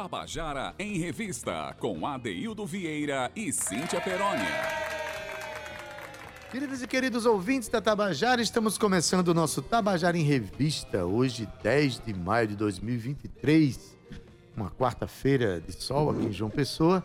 [0.00, 4.46] Tabajara em Revista, com Adeildo Vieira e Cíntia Perónia.
[6.52, 12.02] Queridos e queridos ouvintes da Tabajara, estamos começando o nosso Tabajara em Revista, hoje 10
[12.06, 13.98] de maio de 2023,
[14.56, 17.02] uma quarta-feira de sol aqui em João Pessoa,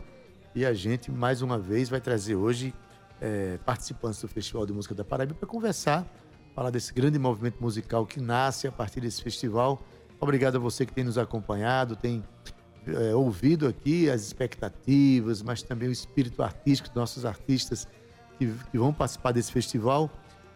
[0.54, 2.76] e a gente mais uma vez vai trazer hoje
[3.20, 6.06] é, participantes do Festival de Música da Paraíba para conversar,
[6.54, 9.82] falar desse grande movimento musical que nasce a partir desse festival.
[10.20, 12.24] Obrigado a você que tem nos acompanhado, tem
[12.88, 17.88] é, ouvido aqui as expectativas, mas também o espírito artístico dos nossos artistas
[18.38, 20.10] que, que vão participar desse festival.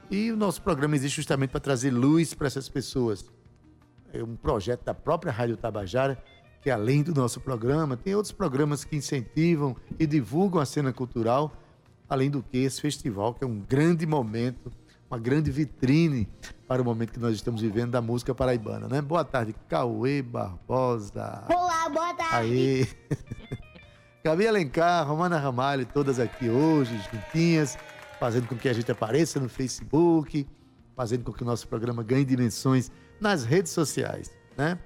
[0.09, 3.25] E o nosso programa existe justamente para trazer luz para essas pessoas.
[4.13, 6.21] É um projeto da própria Rádio Tabajara,
[6.61, 11.53] que além do nosso programa, tem outros programas que incentivam e divulgam a cena cultural,
[12.09, 14.71] além do que esse festival, que é um grande momento
[15.09, 16.29] uma grande vitrine
[16.67, 19.01] para o momento que nós estamos vivendo da música paraibana, né?
[19.01, 21.45] Boa tarde, Cauê Barbosa.
[21.49, 22.35] Olá, boa tarde.
[22.35, 22.87] Aí.
[24.23, 27.77] Gabi Alencar, Romana Ramalho, todas aqui hoje, juntinhas,
[28.19, 30.45] fazendo com que a gente apareça no Facebook,
[30.95, 34.77] fazendo com que o nosso programa ganhe dimensões nas redes sociais, né?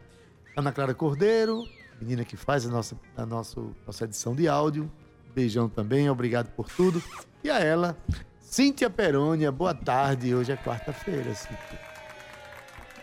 [0.56, 1.64] Ana Clara Cordeiro,
[2.00, 4.92] menina que faz a nossa, a nosso, nossa edição de áudio.
[5.34, 7.02] Beijão também, obrigado por tudo.
[7.44, 7.98] E a ela,
[8.52, 10.36] Cíntia Perônia, boa tarde.
[10.36, 11.80] Hoje é quarta-feira, Cíntia.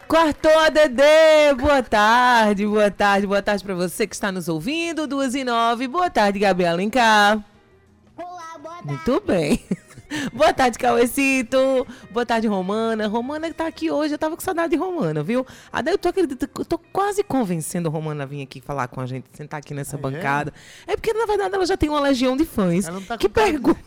[0.07, 1.55] Quartou, Dedê!
[1.59, 5.89] Boa tarde, boa tarde, boa tarde para você que está nos ouvindo, duas e nove.
[5.89, 7.43] Boa tarde, Gabi Alencar.
[8.15, 8.89] Olá, boa tarde.
[8.89, 9.59] Muito bem.
[10.33, 11.87] Boa tarde, Cauecito.
[12.11, 13.07] Boa tarde, Romana.
[13.09, 15.47] Romana que tá aqui hoje, eu tava com saudade de Romana, viu?
[15.71, 19.07] Até eu tô, eu tô quase convencendo a Romana a vir aqui falar com a
[19.07, 20.01] gente, sentar aqui nessa Ah, é?
[20.01, 20.55] bancada.
[20.87, 20.97] É?
[20.97, 23.83] porque, na verdade, ela já tem uma legião de fãs Ela não tá que perguntam.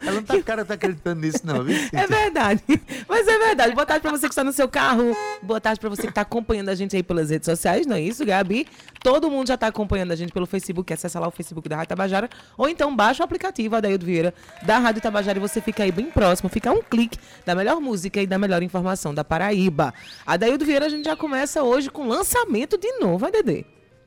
[0.00, 1.76] Ela não tá, cara, tá acreditando nisso, não, viu?
[1.92, 2.62] É verdade.
[3.08, 3.74] Mas é verdade.
[3.74, 5.14] Boa tarde pra você que está no seu carro.
[5.42, 8.00] Boa tarde pra você que tá acompanhando a gente aí pelas redes sociais, não é
[8.00, 8.66] isso, Gabi?
[9.02, 10.92] Todo mundo já tá acompanhando a gente pelo Facebook.
[10.92, 12.30] Acessa lá o Facebook da Rádio Tabajara.
[12.56, 16.10] Ou então baixa o aplicativo Adaildo Vieira da Rádio Tabajara e você fica aí bem
[16.10, 16.48] próximo.
[16.48, 19.92] Fica um clique da melhor música e da melhor informação da Paraíba.
[20.26, 23.64] Adaildo Vieira a gente já começa hoje com lançamento de novo, vai, Dedê?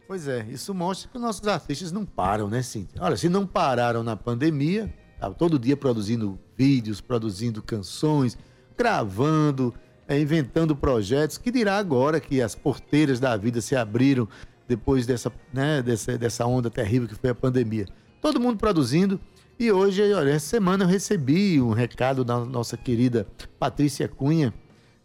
[0.08, 3.00] Pois é, isso mostra que os nossos artistas não param, né, Cíntia?
[3.00, 8.38] Olha, se não pararam na pandemia, tá todo dia produzindo vídeos, produzindo canções,
[8.78, 9.74] gravando,
[10.08, 14.28] é, inventando projetos, que dirá agora que as porteiras da vida se abriram
[14.68, 17.86] depois dessa, né, dessa, dessa onda terrível que foi a pandemia.
[18.22, 19.20] Todo mundo produzindo.
[19.58, 23.28] E hoje, olha, essa semana eu recebi um recado da nossa querida
[23.60, 24.54] Patrícia Cunha,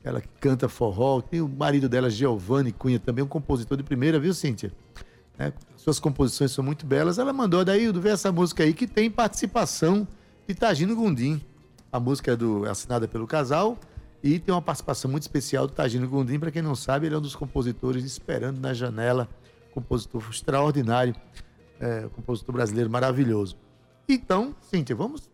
[0.04, 4.20] ela que canta forró, tem o marido dela, Giovanni Cunha, também um compositor de primeira,
[4.20, 4.70] viu, Cíntia?
[5.39, 7.19] É, suas composições são muito belas.
[7.19, 10.06] Ela mandou, daí, vê essa música aí que tem participação
[10.47, 11.41] de Tagino Gondim.
[11.93, 13.78] A música é do, é assinada pelo casal
[14.23, 16.39] e tem uma participação muito especial do Tagino Gondim.
[16.39, 19.28] Para quem não sabe, ele é um dos compositores de Esperando na Janela,
[19.73, 21.15] compositor extraordinário,
[21.81, 23.56] é, compositor brasileiro maravilhoso.
[24.09, 25.28] Então, Cíntia, vamos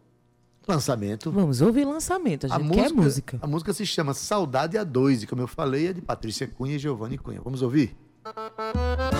[0.67, 1.31] lançamento.
[1.31, 2.47] Vamos ouvir lançamento.
[2.47, 3.39] A gente quer música.
[3.43, 6.77] A música se chama Saudade a Dois, e como eu falei, é de Patrícia Cunha
[6.77, 7.41] e Giovanni Cunha.
[7.43, 7.97] Vamos ouvir?
[8.25, 9.11] A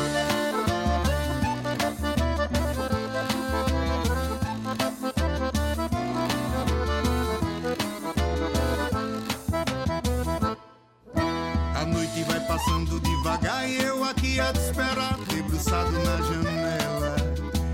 [15.69, 17.17] na janela.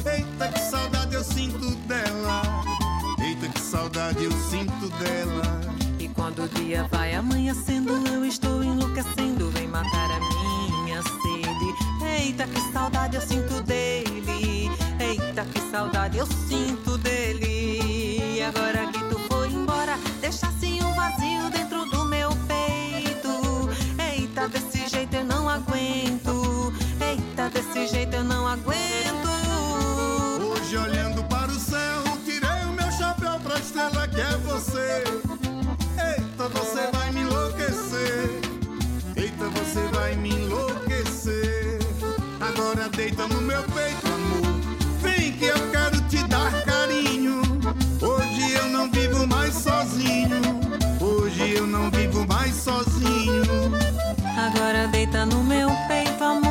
[0.04, 2.42] Eita, que saudade eu sinto dela.
[3.18, 5.60] Eita, que saudade eu sinto dela.
[5.98, 9.50] E quando o dia vai amanhecendo, eu estou enlouquecendo.
[9.50, 10.20] Vem matar a
[10.82, 12.24] minha sede.
[12.24, 14.70] Eita, que saudade eu sinto dele.
[14.98, 18.36] Eita, que saudade eu sinto dele.
[18.36, 23.70] E agora que tu foi embora, deixasse um vazio dentro do meu peito.
[24.12, 26.05] Eita, desse jeito eu não aguento.
[42.68, 44.60] Agora deita no meu peito, amor.
[45.00, 47.40] Vem que eu quero te dar carinho.
[48.02, 50.40] Hoje eu não vivo mais sozinho.
[51.00, 53.44] Hoje eu não vivo mais sozinho.
[54.36, 56.45] Agora deita no meu peito, amor.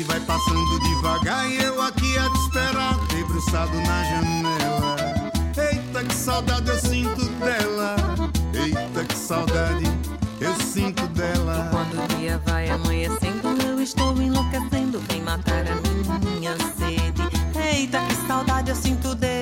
[0.00, 4.96] Noite vai passando devagar e eu aqui a te esperar, debruçado na janela.
[5.56, 7.96] Eita, que saudade eu sinto dela.
[8.54, 9.84] Eita, saudade
[10.40, 11.68] eu sinto dela.
[11.70, 15.00] Quando o dia vai amanhecendo, eu estou enlouquecendo.
[15.00, 17.22] Vem matar a minha sede.
[17.54, 19.39] Eita, que saudade eu sinto dele.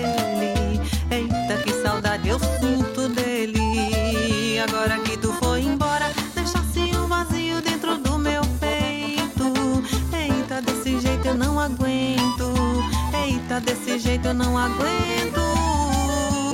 [14.18, 15.40] Jeito eu não aguento.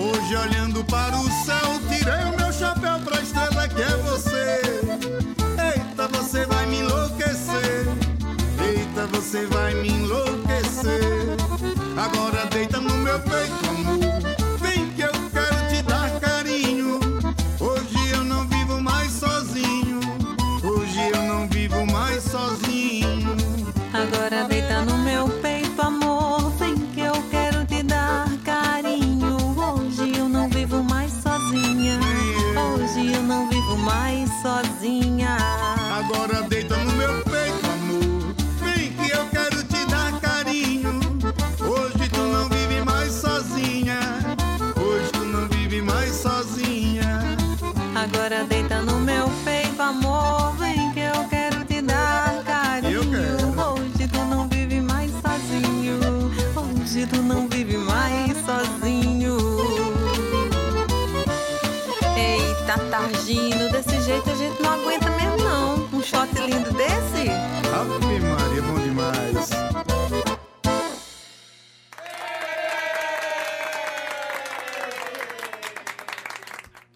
[0.00, 4.60] Hoje olhando para o céu, tirei o meu chapéu pra estrela que é você.
[5.74, 7.86] Eita, você vai me enlouquecer.
[8.60, 11.36] Eita, você vai me enlouquecer.
[11.96, 14.33] Agora deita no meu peito, amor.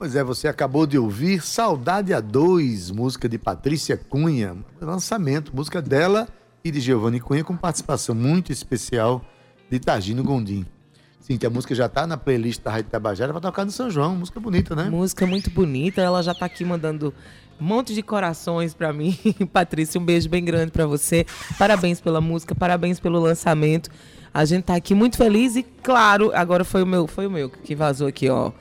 [0.09, 5.83] Pois é, você acabou de ouvir Saudade a Dois, música de Patrícia Cunha, lançamento, música
[5.83, 6.27] dela
[6.65, 9.23] e de Giovanni Cunha, com participação muito especial
[9.71, 10.65] de Targino Gondim.
[11.21, 13.91] Sim, que a música já tá na playlist da Rádio Tabajara para tocar no São
[13.91, 14.85] João, música bonita, né?
[14.85, 17.13] Música muito bonita, ela já tá aqui mandando
[17.61, 19.15] um monte de corações pra mim.
[19.53, 21.27] Patrícia, um beijo bem grande pra você.
[21.59, 23.91] Parabéns pela música, parabéns pelo lançamento.
[24.33, 27.51] A gente tá aqui muito feliz e, claro, agora foi o meu, foi o meu
[27.51, 28.53] que vazou aqui, ó.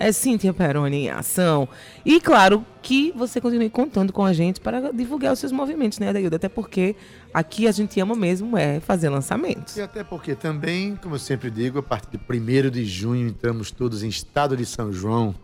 [0.00, 1.68] É Cíntia Peroni em ação.
[2.06, 6.08] E claro que você continue contando com a gente para divulgar os seus movimentos, né,
[6.08, 6.36] Adaildo?
[6.36, 6.96] Até porque
[7.34, 9.76] aqui a gente ama mesmo é fazer lançamentos.
[9.76, 13.70] E até porque também, como eu sempre digo, a partir de 1 de junho entramos
[13.70, 15.34] todos em estado de São João.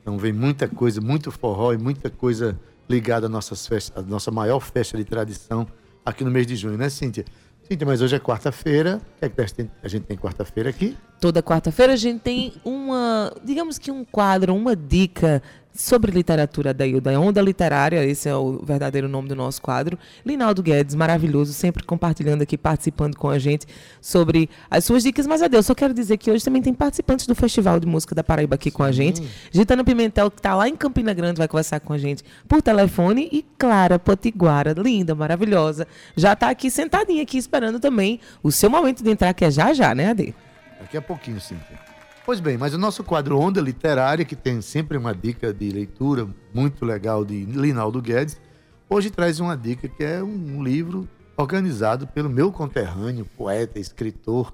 [0.00, 2.58] Então vem muita coisa, muito forró e muita coisa
[2.88, 5.66] ligada às nossas festas, à nossa maior festa de tradição
[6.02, 7.26] aqui no mês de junho, né, Cíntia?
[7.68, 8.96] Cíntia, mas hoje é quarta-feira.
[8.96, 10.96] O que é que a gente tem- quarta-feira aqui?
[11.20, 15.42] Toda quarta-feira a gente tem uma, digamos que um quadro, uma dica
[15.74, 19.98] sobre literatura da Ilda Onda Literária, esse é o verdadeiro nome do nosso quadro.
[20.26, 23.66] Linaldo Guedes, maravilhoso, sempre compartilhando aqui, participando com a gente
[24.00, 25.26] sobre as suas dicas.
[25.26, 28.24] Mas, adeus, só quero dizer que hoje também tem participantes do Festival de Música da
[28.24, 29.22] Paraíba aqui com a gente.
[29.52, 33.28] Gitana Pimentel, que está lá em Campina Grande, vai conversar com a gente por telefone.
[33.30, 35.86] E Clara Potiguara, linda, maravilhosa,
[36.16, 39.72] já está aqui sentadinha aqui esperando também o seu momento de entrar, que é já
[39.72, 40.34] já, né, Ade?
[40.80, 41.87] Daqui a pouquinho, Cíntia.
[42.28, 46.28] Pois bem, mas o nosso quadro Onda Literária, que tem sempre uma dica de leitura
[46.52, 48.38] muito legal de Linaldo Guedes,
[48.86, 51.08] hoje traz uma dica que é um livro
[51.38, 54.52] organizado pelo meu conterrâneo, poeta, escritor,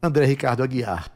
[0.00, 1.10] André Ricardo Aguiar.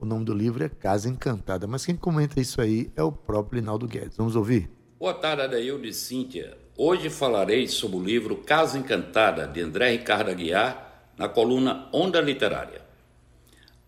[0.00, 3.60] O nome do livro é Casa Encantada, mas quem comenta isso aí é o próprio
[3.60, 4.16] Linaldo Guedes.
[4.16, 4.70] Vamos ouvir?
[4.98, 6.56] Boa tarde, Adaildo e Cíntia.
[6.78, 12.85] Hoje falarei sobre o livro Casa Encantada, de André Ricardo Aguiar, na coluna Onda Literária.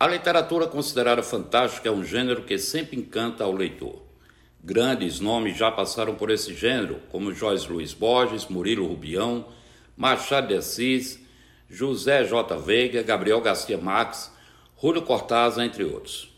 [0.00, 4.00] A literatura considerada fantástica é um gênero que sempre encanta ao leitor.
[4.62, 9.46] Grandes nomes já passaram por esse gênero, como Joyce Luiz Borges, Murilo Rubião,
[9.96, 11.18] Machado de Assis,
[11.68, 12.56] José J.
[12.58, 14.30] Veiga, Gabriel Garcia Marques,
[14.80, 16.32] Júlio Cortázar, entre outros.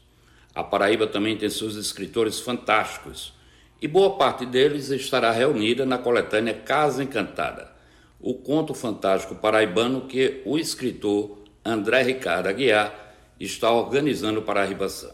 [0.55, 3.35] A Paraíba também tem seus escritores fantásticos,
[3.83, 7.71] e boa parte deles estará reunida na coletânea Casa Encantada,
[8.19, 13.10] o conto fantástico paraibano que o escritor André Ricardo Aguiar
[13.45, 15.11] está organizando para a Ribaçã.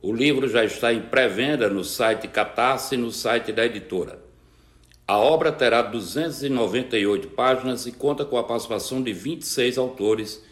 [0.00, 4.18] O livro já está em pré-venda no site Catarse e no site da editora.
[5.06, 10.42] A obra terá 298 páginas e conta com a participação de 26 autores,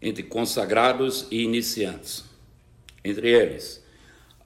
[0.00, 2.24] entre consagrados e iniciantes.
[3.04, 3.84] Entre eles,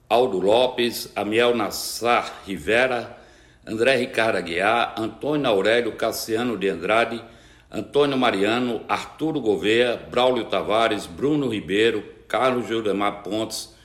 [0.09, 3.17] Aldo Lopes, Amiel Nassar Rivera,
[3.65, 7.23] André Ricardo Aguiar, Antônio Aurélio Cassiano de Andrade,
[7.71, 13.75] Antônio Mariano, Arturo Gouveia, Braulio Tavares, Bruno Ribeiro, Carlos Gildemar Pontes,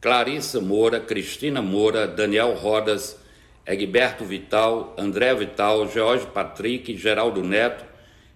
[0.00, 3.18] Clarissa Moura, Cristina Moura, Daniel Rodas,
[3.66, 7.84] Egberto Vital, André Vital, George Patrick, Geraldo Neto,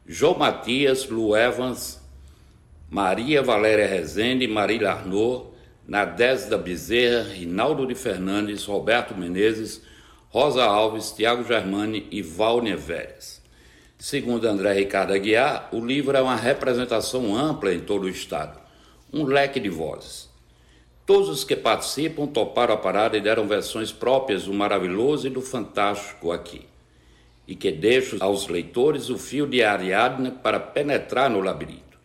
[0.05, 2.00] João Matias, Lu Evans,
[2.90, 5.55] Maria Valéria Rezende, Marília Arnaud,
[5.87, 9.81] Nadés da Bezerra, Rinaldo de Fernandes, Roberto Menezes,
[10.28, 13.38] Rosa Alves, Tiago Germani e Valner Vélez.
[14.00, 18.57] Segundo André Ricardo Aguiar, o livro é uma representação ampla em todo o Estado,
[19.12, 20.28] um leque de vozes.
[21.05, 25.40] Todos os que participam toparam a parada e deram versões próprias do maravilhoso e do
[25.40, 26.64] fantástico aqui,
[27.47, 31.99] e que deixo aos leitores o fio de Ariadne para penetrar no labirinto.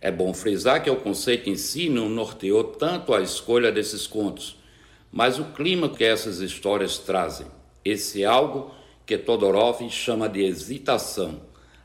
[0.00, 4.56] É bom frisar que o conceito em si não norteou tanto a escolha desses contos,
[5.10, 7.48] mas o clima que essas histórias trazem,
[7.84, 8.72] esse algo
[9.04, 11.42] que Todorov chama de hesitação,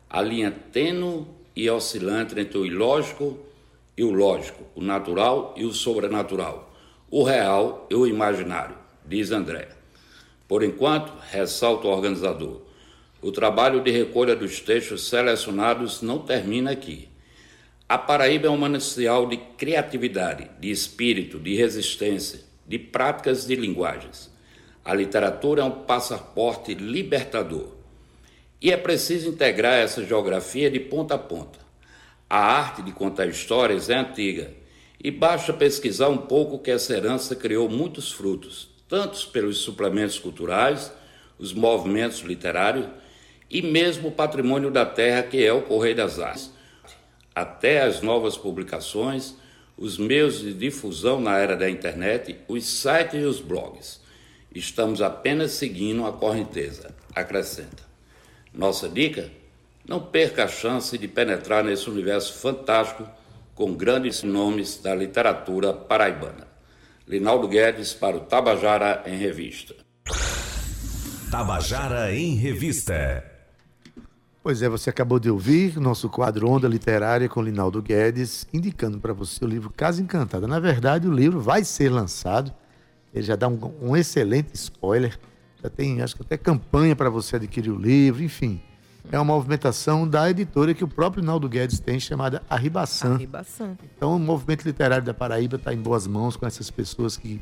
[0.09, 3.37] a linha tênue e oscilante entre o ilógico
[3.97, 6.73] e o lógico, o natural e o sobrenatural,
[7.09, 9.69] o real e o imaginário, diz André.
[10.47, 12.61] Por enquanto, ressalta o organizador,
[13.21, 17.09] o trabalho de recolha dos textos selecionados não termina aqui.
[17.89, 24.31] A Paraíba é um manancial de criatividade, de espírito, de resistência, de práticas de linguagens.
[24.87, 27.73] A literatura é um passaporte libertador.
[28.61, 31.59] E é preciso integrar essa geografia de ponta a ponta.
[32.29, 34.53] A arte de contar histórias é antiga
[35.03, 40.89] e basta pesquisar um pouco que essa herança criou muitos frutos, tanto pelos suplementos culturais,
[41.37, 42.85] os movimentos literários
[43.49, 46.55] e mesmo o patrimônio da terra que é o Correio das Artes
[47.35, 49.35] até as novas publicações,
[49.77, 54.06] os meios de difusão na era da internet, os sites e os blogs.
[54.53, 57.83] Estamos apenas seguindo a correnteza, acrescenta.
[58.53, 59.29] Nossa dica?
[59.87, 63.07] Não perca a chance de penetrar nesse universo fantástico
[63.53, 66.47] com grandes nomes da literatura paraibana.
[67.07, 69.75] Linaldo Guedes para o Tabajara em Revista.
[71.31, 73.23] Tabajara em Revista.
[74.43, 79.11] Pois é, você acabou de ouvir nosso quadro Onda Literária com Linaldo Guedes, indicando para
[79.11, 80.47] você o livro Casa Encantada.
[80.47, 82.53] Na verdade, o livro vai ser lançado,
[83.17, 85.17] ele já dá um, um excelente spoiler,
[85.61, 88.61] já tem, acho que até campanha para você adquirir o livro, enfim.
[89.11, 93.13] É uma movimentação da editora que o próprio Linaldo Guedes tem, chamada Arribaçã.
[93.13, 93.77] Arribaçã.
[93.95, 97.41] Então, o movimento literário da Paraíba está em boas mãos com essas pessoas que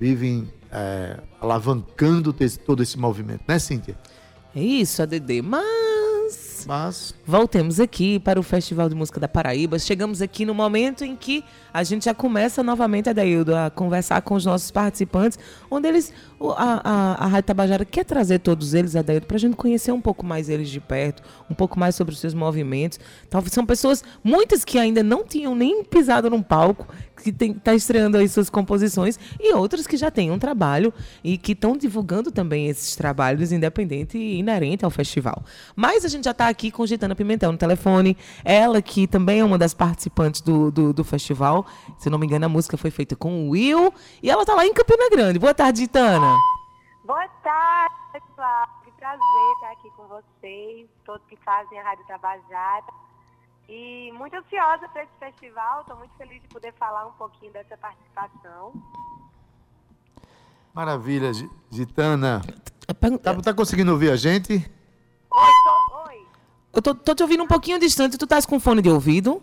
[0.00, 3.96] vivem é, alavancando todo esse movimento, né, Cíntia?
[4.54, 5.42] É isso, ADD.
[5.42, 5.64] Mas
[6.66, 9.78] Mas voltemos aqui para o Festival de Música da Paraíba.
[9.78, 14.34] Chegamos aqui no momento em que a gente já começa novamente, Adaildo, a conversar com
[14.34, 15.38] os nossos participantes,
[15.70, 16.12] onde eles,
[16.56, 20.00] a, a, a Rádio Tabajara quer trazer todos eles, Adaildo, para a gente conhecer um
[20.00, 22.98] pouco mais eles de perto, um pouco mais sobre os seus movimentos.
[23.50, 26.88] São pessoas, muitas que ainda não tinham nem pisado num palco,
[27.22, 30.92] que está estreando aí suas composições, e outras que já têm um trabalho
[31.22, 35.44] e que estão divulgando também esses trabalhos, independente e inerente ao festival.
[35.74, 39.44] Mas a gente já está aqui com Gitana Pimentel no telefone, ela que também é
[39.44, 41.66] uma das participantes do, do, do festival.
[41.98, 44.64] Se não me engano, a música foi feita com o Will, e ela está lá
[44.66, 45.38] em Campina Grande.
[45.38, 46.34] Boa tarde, Gitana.
[47.04, 48.66] Boa tarde, pessoal.
[48.84, 49.20] Que prazer
[49.56, 52.86] estar aqui com vocês, todos que fazem a Rádio Tabajara.
[53.68, 55.82] E muito ansiosa para esse festival.
[55.82, 58.72] Estou muito feliz de poder falar um pouquinho dessa participação.
[60.72, 62.40] maravilha, Gi- Gitana.
[63.22, 64.54] Tá, tá conseguindo ouvir a gente?
[64.54, 65.85] Oi, tô.
[66.76, 68.18] Eu tô, tô te ouvindo um pouquinho distante.
[68.18, 69.42] Tu estás com fone de ouvido?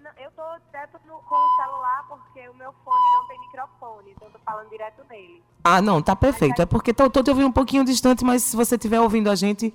[0.00, 4.10] Não, eu estou direto no- com o celular porque o meu fone não tem microfone,
[4.14, 5.42] então eu tô falando direto nele.
[5.64, 6.62] Ah, não, tá perfeito.
[6.62, 9.34] É porque tô, tô te ouvindo um pouquinho distante, mas se você estiver ouvindo a
[9.34, 9.74] gente,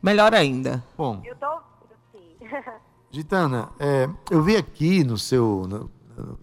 [0.00, 0.84] melhor ainda.
[0.96, 2.36] Bom, Eu tô ouvindo, sim.
[3.10, 5.90] Gitana, é, eu vi aqui no seu no,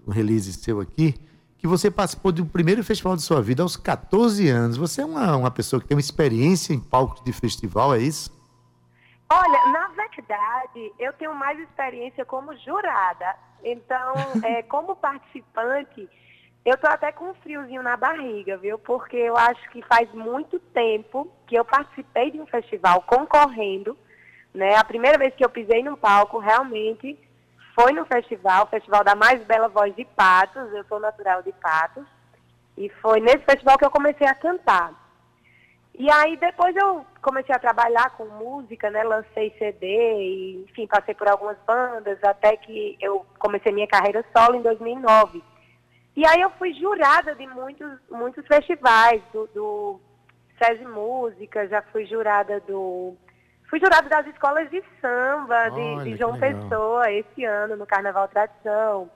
[0.05, 1.15] no release seu aqui
[1.57, 4.75] que você participou do primeiro festival de sua vida aos 14 anos.
[4.75, 8.35] Você é uma, uma pessoa que tem uma experiência em palco de festival, é isso?
[9.29, 13.35] Olha, na verdade, eu tenho mais experiência como jurada.
[13.63, 16.09] Então, é, como participante,
[16.65, 18.79] eu tô até com um friozinho na barriga, viu?
[18.79, 23.97] Porque eu acho que faz muito tempo que eu participei de um festival concorrendo,
[24.53, 24.75] né?
[24.75, 27.17] A primeira vez que eu pisei num palco, realmente,
[27.75, 31.51] foi no festival, o Festival da Mais Bela Voz de Patos, eu sou natural de
[31.51, 32.05] Patos,
[32.75, 34.93] e foi nesse festival que eu comecei a cantar.
[35.97, 39.03] E aí depois eu comecei a trabalhar com música, né?
[39.03, 44.57] Lancei CD e, enfim, passei por algumas bandas até que eu comecei minha carreira solo
[44.57, 45.43] em 2009.
[46.15, 49.99] E aí eu fui jurada de muitos, muitos festivais, do, do
[50.61, 53.15] SESI Música, já fui jurada do...
[53.67, 56.39] Fui jurada das escolas de samba de, Olha, de João.
[56.39, 59.09] Pessoa esse ano, no Carnaval Tradição.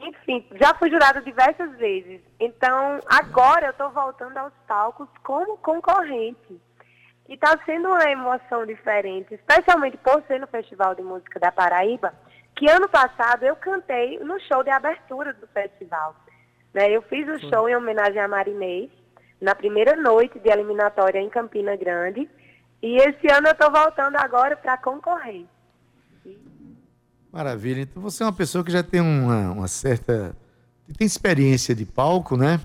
[0.00, 2.20] Enfim, já fui jurada diversas vezes.
[2.40, 6.60] Então, agora eu estou voltando aos palcos como concorrente.
[7.28, 12.12] E está sendo uma emoção diferente, especialmente por ser no Festival de Música da Paraíba,
[12.56, 16.16] que ano passado eu cantei no show de abertura do festival.
[16.74, 16.90] Né?
[16.90, 18.90] Eu fiz o show em homenagem a Marinês,
[19.40, 22.28] na primeira noite de eliminatória em Campina Grande.
[22.82, 25.46] E esse ano eu estou voltando agora para concorrer.
[27.32, 27.80] Maravilha.
[27.80, 30.36] Então você é uma pessoa que já tem uma, uma certa.
[30.96, 32.60] tem experiência de palco, né?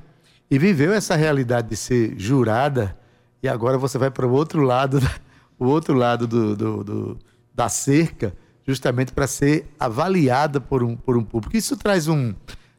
[0.49, 2.97] E viveu essa realidade de ser jurada.
[3.41, 4.99] E agora você vai para o outro lado,
[5.57, 7.17] o outro lado do, do- do-
[7.55, 8.35] da cerca,
[8.67, 11.55] justamente para ser avaliada por um, por um público.
[11.55, 12.33] Isso traz um.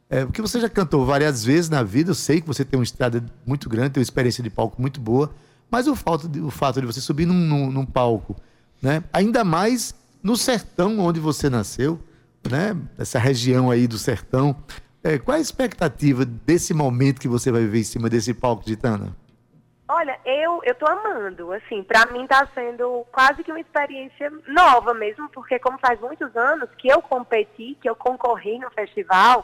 [0.09, 2.83] É, porque você já cantou várias vezes na vida, eu sei que você tem uma
[2.83, 5.29] estrada muito grande, tem uma experiência de palco muito boa,
[5.69, 8.35] mas o fato de, o fato de você subir num, num- num palco,
[8.81, 9.03] né?
[9.13, 11.99] ainda mais no sertão onde você nasceu,
[12.49, 12.75] né?
[12.97, 14.55] essa região aí do sertão,
[15.03, 19.15] é, qual a expectativa desse momento que você vai viver em cima desse palco, Gitana?
[19.91, 24.93] Olha, eu eu tô amando, assim, pra mim tá sendo quase que uma experiência nova
[24.93, 29.43] mesmo, porque como faz muitos anos que eu competi, que eu concorri no festival,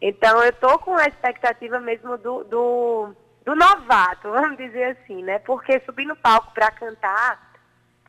[0.00, 3.14] então eu tô com a expectativa mesmo do, do,
[3.44, 5.38] do novato, vamos dizer assim, né?
[5.40, 7.51] Porque subir no palco pra cantar,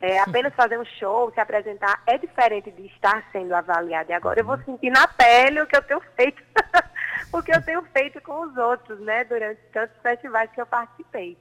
[0.04, 4.10] é, apenas fazer um show, se apresentar, é diferente de estar sendo avaliado.
[4.10, 6.42] E agora eu vou sentir na pele o que eu tenho feito,
[7.32, 9.24] o que eu tenho feito com os outros, né?
[9.24, 11.38] Durante tantos festivais que eu participei.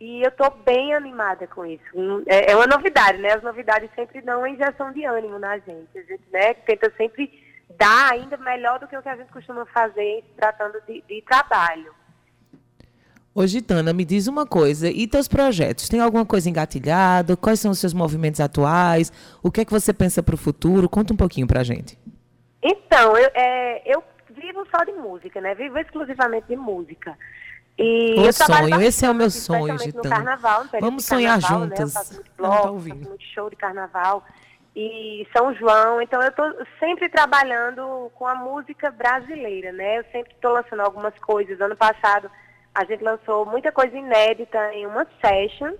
[0.00, 1.84] E eu estou bem animada com isso.
[1.94, 3.34] Hum, É, é uma novidade, né?
[3.34, 5.96] As novidades sempre dão uma injeção de ânimo na gente.
[5.96, 7.30] A gente né, tenta sempre
[7.78, 11.94] dar ainda melhor do que o que a gente costuma fazer tratando de, de trabalho.
[13.34, 14.88] Ô, Gitana, me diz uma coisa.
[14.90, 15.88] E teus projetos?
[15.88, 17.36] Tem alguma coisa engatilhada?
[17.36, 19.10] Quais são os seus movimentos atuais?
[19.42, 20.88] O que é que você pensa para o futuro?
[20.88, 21.98] Conta um pouquinho pra gente.
[22.62, 24.02] Então, eu, é, eu
[24.34, 25.54] vivo só de música, né?
[25.54, 27.16] Vivo exclusivamente de música.
[27.78, 30.14] E sonho, esse é o meu sonho, Gitana.
[30.14, 31.64] carnaval, Vamos sonhar carnaval, Né?
[31.64, 31.92] Eu juntas.
[31.94, 33.08] faço muito Ela tá ouvindo.
[33.08, 34.24] muito show de carnaval.
[34.76, 36.46] E São João, então eu estou
[36.78, 39.98] sempre trabalhando com a música brasileira, né?
[40.00, 41.58] Eu sempre estou lançando algumas coisas.
[41.60, 42.30] Ano passado
[42.74, 45.74] a gente lançou muita coisa inédita em uma session,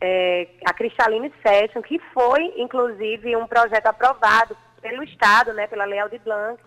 [0.00, 5.98] é, a Cristaline Session, que foi, inclusive, um projeto aprovado pelo Estado, né, pela Lei
[5.98, 6.60] Aldir Blanc,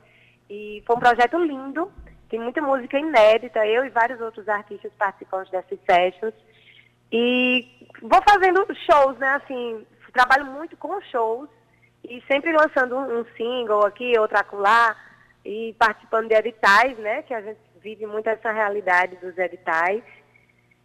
[0.50, 1.92] e foi um projeto lindo,
[2.30, 6.34] tem muita música inédita, eu e vários outros artistas participantes dessas sessions,
[7.12, 7.66] e
[8.02, 9.86] vou fazendo shows, né, assim,
[10.18, 11.48] trabalho muito com shows,
[12.04, 14.96] e sempre lançando um, um single aqui, outro acolá,
[15.46, 20.04] e participando de editais, né, que a gente vive muito essa realidade dos editais,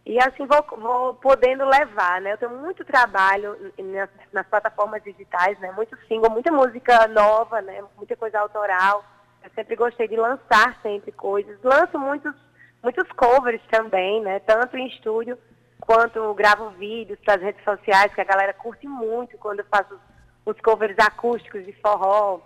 [0.05, 2.33] e assim vou, vou podendo levar, né?
[2.33, 5.71] Eu tenho muito trabalho nas, nas plataformas digitais, né?
[5.73, 7.83] Muito single, muita música nova, né?
[7.97, 9.03] Muita coisa autoral.
[9.43, 11.57] Eu sempre gostei de lançar sempre coisas.
[11.61, 12.33] Lanço muitos,
[12.81, 14.39] muitos covers também, né?
[14.39, 15.37] Tanto em estúdio
[15.79, 19.97] quanto gravo vídeos para as redes sociais, que a galera curte muito quando eu faço
[20.45, 22.41] os covers acústicos de forró.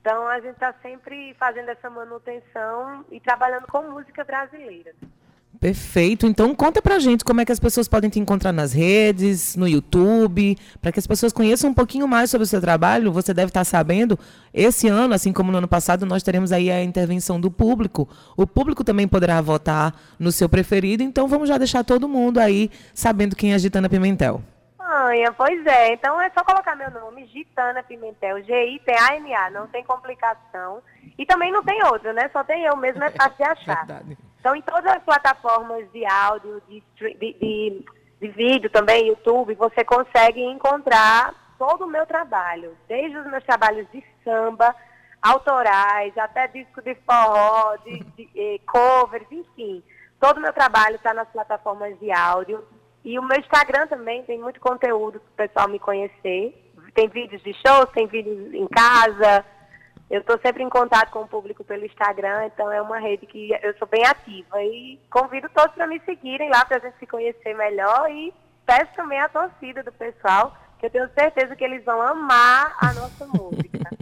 [0.00, 4.94] Então a gente está sempre fazendo essa manutenção e trabalhando com música brasileira.
[5.60, 6.26] Perfeito.
[6.26, 9.68] Então conta pra gente como é que as pessoas podem te encontrar nas redes, no
[9.68, 13.12] YouTube, para que as pessoas conheçam um pouquinho mais sobre o seu trabalho.
[13.12, 14.18] Você deve estar sabendo,
[14.54, 18.08] esse ano, assim como no ano passado, nós teremos aí a intervenção do público.
[18.38, 22.70] O público também poderá votar no seu preferido, então vamos já deixar todo mundo aí
[22.94, 24.42] sabendo quem é Gitana Pimentel.
[25.36, 25.92] Pois é.
[25.92, 30.82] Então é só colocar meu nome, Gitana Pimentel, G-I-T-A-N-A, não tem complicação.
[31.18, 32.28] E também não tem outro, né?
[32.32, 33.86] Só tem eu mesmo, é fácil de achar.
[33.86, 34.18] Verdade.
[34.38, 37.84] Então, em todas as plataformas de áudio, de, de, de,
[38.20, 42.74] de vídeo também, YouTube, você consegue encontrar todo o meu trabalho.
[42.88, 44.74] Desde os meus trabalhos de samba,
[45.20, 49.82] autorais, até disco de forró, de, de eh, covers, enfim.
[50.18, 52.64] Todo o meu trabalho está nas plataformas de áudio.
[53.04, 56.54] E o meu Instagram também tem muito conteúdo para o pessoal me conhecer.
[56.94, 59.44] Tem vídeos de shows, tem vídeos em casa.
[60.10, 63.52] Eu estou sempre em contato com o público pelo Instagram, então é uma rede que
[63.62, 64.62] eu sou bem ativa.
[64.62, 68.10] E convido todos para me seguirem lá para a gente se conhecer melhor.
[68.10, 68.34] E
[68.66, 72.92] peço também a torcida do pessoal, que eu tenho certeza que eles vão amar a
[72.92, 73.99] nossa música.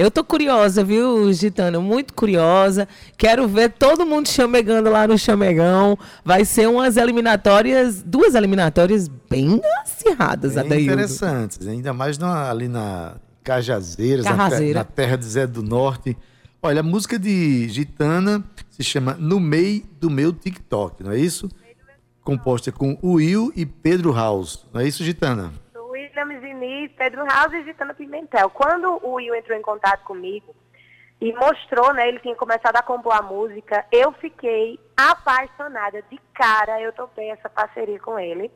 [0.00, 1.80] Eu tô curiosa, viu, Gitana?
[1.80, 2.86] Muito curiosa.
[3.16, 5.98] Quero ver todo mundo chamegando lá no chamegão.
[6.24, 10.92] Vai ser umas eliminatórias, duas eliminatórias bem acirradas, Bem Adaildo.
[10.92, 14.78] interessantes, ainda mais na- ali na Cajazeiras, Carrazeira.
[14.78, 16.16] na terra de Zé do Norte.
[16.62, 21.48] Olha, a música de Gitana se chama No Meio do Meu TikTok, não é isso?
[22.22, 25.52] Composta com Will e Pedro House, não é isso, Gitana?
[26.24, 28.50] Diniz, Pedro House e Gitana Pimentel.
[28.50, 30.54] Quando o Will entrou em contato comigo
[31.20, 36.02] e mostrou, né, ele tinha começado a compor a música, eu fiquei apaixonada.
[36.02, 38.50] De cara, eu topei essa parceria com ele.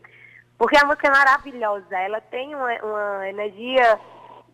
[0.59, 3.99] Porque a música é maravilhosa, ela tem uma, uma energia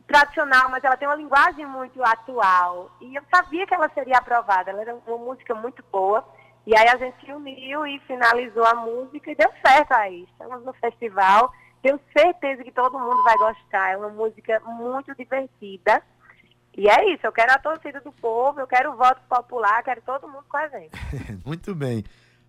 [0.06, 2.90] tradicional, mas ela tem uma linguagem muito atual.
[3.00, 4.70] E eu sabia que ela seria aprovada.
[4.70, 6.24] Ela era uma música muito boa.
[6.66, 10.26] E aí a gente se uniu e finalizou a música e deu certo aí.
[10.32, 11.52] Estamos no festival.
[11.82, 13.92] Tenho certeza que todo mundo vai gostar.
[13.92, 16.02] É uma música muito divertida.
[16.76, 20.00] E é isso, eu quero a torcida do povo, eu quero o voto popular, quero
[20.02, 20.92] todo mundo com a gente.
[21.44, 22.04] Muito bem.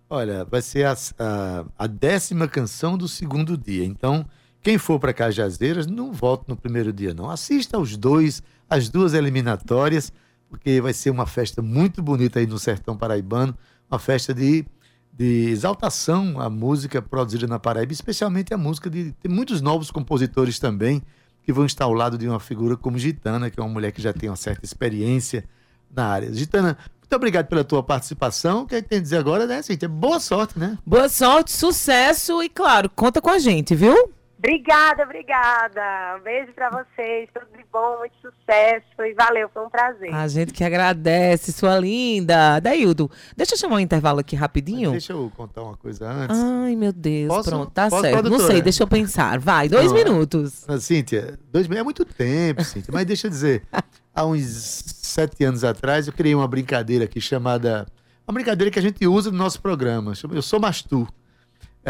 [0.08, 3.84] Olha, vai ser a, a, a décima canção do segundo dia.
[3.84, 4.24] Então,
[4.62, 7.28] quem for para Cajazeiras, não volte no primeiro dia, não.
[7.28, 10.12] Assista aos dois, as duas eliminatórias,
[10.48, 13.56] porque vai ser uma festa muito bonita aí no Sertão Paraibano,
[13.90, 14.64] uma festa de,
[15.12, 19.14] de exaltação à música produzida na Paraíba, especialmente a música de.
[19.28, 21.02] Muitos novos compositores também
[21.42, 24.00] que vão estar ao lado de uma figura como Gitana, que é uma mulher que
[24.00, 25.44] já tem uma certa experiência
[25.90, 26.32] na área.
[26.32, 28.62] Gitana, muito obrigado pela tua participação.
[28.62, 29.88] O que é que tem a dizer agora, né, Cíntia?
[29.88, 30.78] Boa sorte, né?
[30.86, 34.12] Boa sorte, sucesso e, claro, conta com a gente, viu?
[34.42, 36.16] Obrigada, obrigada.
[36.18, 40.14] Um beijo para vocês, tudo de bom, muito sucesso e valeu, foi um prazer.
[40.14, 42.58] A gente que agradece, sua linda.
[42.58, 44.92] Daildo, deixa eu chamar um intervalo aqui rapidinho.
[44.92, 46.38] Deixa eu contar uma coisa antes.
[46.38, 47.50] Ai, meu Deus, Posso?
[47.50, 48.14] pronto, tá Posso, certo.
[48.14, 48.52] Não produtora?
[48.52, 49.38] sei, deixa eu pensar.
[49.38, 50.64] Vai, dois Não, minutos.
[50.80, 52.90] Cíntia, dois meses é muito tempo, Cíntia.
[52.94, 53.62] Mas deixa eu dizer,
[54.14, 57.86] há uns sete anos atrás eu criei uma brincadeira aqui chamada.
[58.26, 60.14] Uma brincadeira que a gente usa no nosso programa.
[60.32, 61.06] Eu Sou Mastu.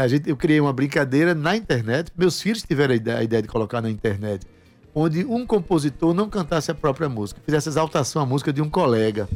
[0.01, 2.11] A gente, eu criei uma brincadeira na internet.
[2.17, 4.45] Meus filhos tiveram a ideia, a ideia de colocar na internet.
[4.93, 9.29] Onde um compositor não cantasse a própria música, fizesse exaltação à música de um colega.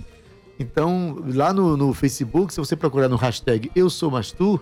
[0.60, 4.60] Então, lá no, no Facebook, se você procurar no hashtag Eu Sou Mastu,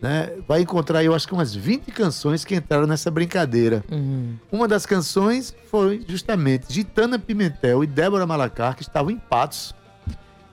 [0.00, 3.84] né, vai encontrar, eu acho que umas 20 canções que entraram nessa brincadeira.
[3.90, 4.36] Uhum.
[4.50, 9.74] Uma das canções foi justamente Gitana Pimentel e Débora Malacar, que estavam em Patos,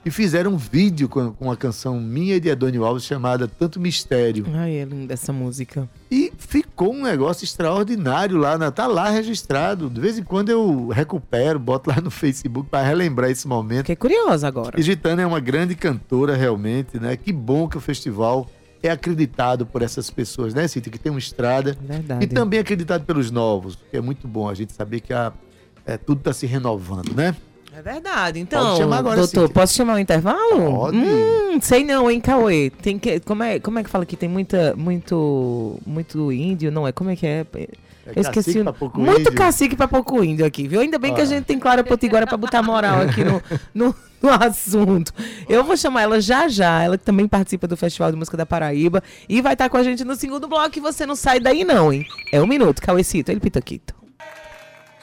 [0.04, 3.80] e fizeram um vídeo com, com uma canção minha e de Adônio Alves chamada Tanto
[3.80, 4.46] Mistério.
[4.54, 5.88] Ai, é linda essa música.
[6.10, 9.90] E ficou um negócio extraordinário lá, na, tá lá registrado.
[9.90, 13.78] De vez em quando eu recupero, boto lá no Facebook para relembrar esse momento.
[13.78, 14.78] Fiquei curiosa agora.
[14.78, 17.16] E Gitana é uma grande cantora, realmente, né?
[17.16, 18.48] Que bom que o festival
[18.82, 20.90] é acreditado por essas pessoas, né, Cíntia?
[20.90, 21.76] Que tem uma estrada.
[21.80, 22.24] Verdade.
[22.24, 25.32] E também acreditado pelos novos, que é muito bom a gente saber que a,
[25.84, 27.34] é, tudo está se renovando, né?
[27.76, 28.40] É verdade.
[28.40, 29.54] Então, Pode chamar agora, doutor, Cíntia.
[29.54, 30.76] posso chamar o intervalo?
[30.76, 30.96] Pode.
[30.96, 32.70] Hum, sei não, hein, Cauê.
[32.70, 36.70] Tem que, como, é, como é que fala que tem muita, muito, muito índio?
[36.72, 36.92] Não é?
[36.92, 37.46] Como é que é?
[38.16, 38.32] Eu esqueci.
[38.54, 39.34] cacique o- pra pouco Muito índio.
[39.34, 40.80] cacique pra pouco índio aqui, viu?
[40.80, 41.26] Ainda bem que a Ah.
[41.26, 43.42] gente tem Clara Potiguara pra botar moral aqui no,
[43.74, 45.12] no, no assunto.
[45.46, 46.82] Eu vou chamar ela já já.
[46.82, 49.02] Ela que também participa do Festival de Música da Paraíba.
[49.28, 50.78] E vai estar com a gente no segundo bloco.
[50.78, 52.06] E você não sai daí, não, hein?
[52.32, 53.94] É um minuto, Cauêcito, ele pitoquito.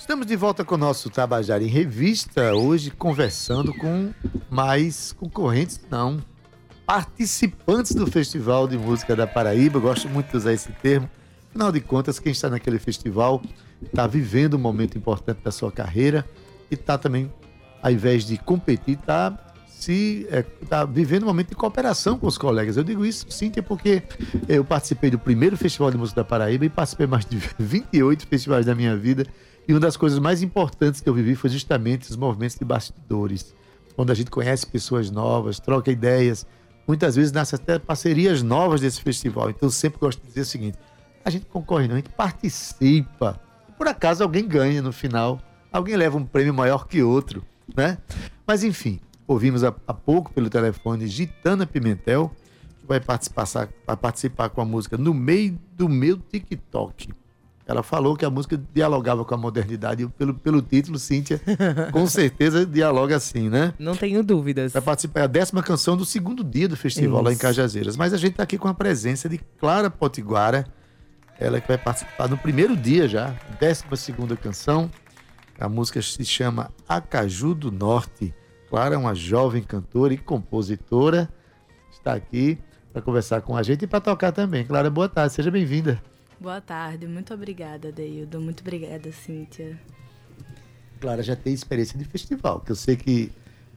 [0.06, 4.13] Estamos de volta com o nosso Tabajara em Revista, hoje conversando com
[4.52, 6.24] mais concorrentes, não,
[6.86, 9.80] participantes do Festival de Música da Paraíba.
[9.80, 11.10] Gosto muito de usar esse termo.
[11.50, 13.41] Afinal de contas, quem está naquele festival
[13.84, 16.24] está vivendo um momento importante da sua carreira
[16.70, 17.34] e está também,
[17.82, 19.36] ao invés de competir, está
[19.68, 22.78] se é, tá vivendo um momento de cooperação com os colegas.
[22.78, 24.04] Eu digo isso, Cíntia, porque
[24.48, 28.68] eu participei do primeiro Festival de Música da Paraíba e participei mais de 28 festivais
[28.68, 29.26] da minha vida.
[29.67, 33.56] E uma das coisas mais importantes que eu vivi foi justamente os movimentos de bastidores,
[33.97, 36.45] onde a gente conhece pessoas novas, troca ideias.
[36.88, 39.49] Muitas vezes nascem até parcerias novas desse festival.
[39.49, 40.78] Então eu sempre gosto de dizer o seguinte:
[41.23, 43.41] a gente concorre, não, a gente participa.
[43.75, 47.43] Por acaso alguém ganha no final, alguém leva um prêmio maior que outro,
[47.75, 47.97] né?
[48.45, 52.32] Mas enfim, ouvimos há, pouco pelo telefone Gitana Pimentel,
[52.80, 53.45] que vai participar,
[53.86, 57.10] vai participar com a música No Meio do Meu TikTok.
[57.67, 61.41] Ela falou que a música dialogava com a modernidade, e pelo, pelo título, Cíntia,
[61.91, 63.73] com certeza dialoga assim, né?
[63.80, 64.71] Não tenho dúvidas.
[64.71, 67.41] Vai participar é a décima canção do segundo dia do festival lá em Isso.
[67.41, 67.97] Cajazeiras.
[67.97, 70.67] Mas a gente está aqui com a presença de Clara Potiguara,
[71.39, 74.89] ela que vai participar no primeiro dia já, décima segunda canção.
[75.60, 78.34] A música se chama Acaju do Norte.
[78.69, 81.30] Clara é uma jovem cantora e compositora,
[81.91, 82.60] está aqui
[82.93, 84.63] para conversar com a gente e para tocar também.
[84.65, 85.99] Clara, boa tarde, seja bem-vinda.
[86.39, 88.39] Boa tarde, muito obrigada, Deildo.
[88.41, 89.80] Muito obrigada, Cíntia.
[91.00, 93.32] Clara já tem experiência de festival, que eu sei que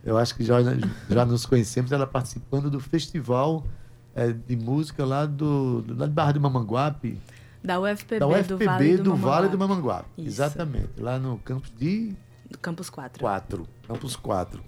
[0.05, 0.57] eu acho que já,
[1.11, 3.65] já nos conhecemos, ela participando do festival
[4.15, 7.19] eh, de música lá do, do de Barra do Mamanguape,
[7.63, 10.09] Da UFPB, da do UFPB Vale do, do Vale do Mamanguape.
[10.17, 10.29] Isso.
[10.29, 12.15] Exatamente, lá no campus de
[12.51, 13.21] Do Campus 4.
[13.21, 14.63] 4, campus 4.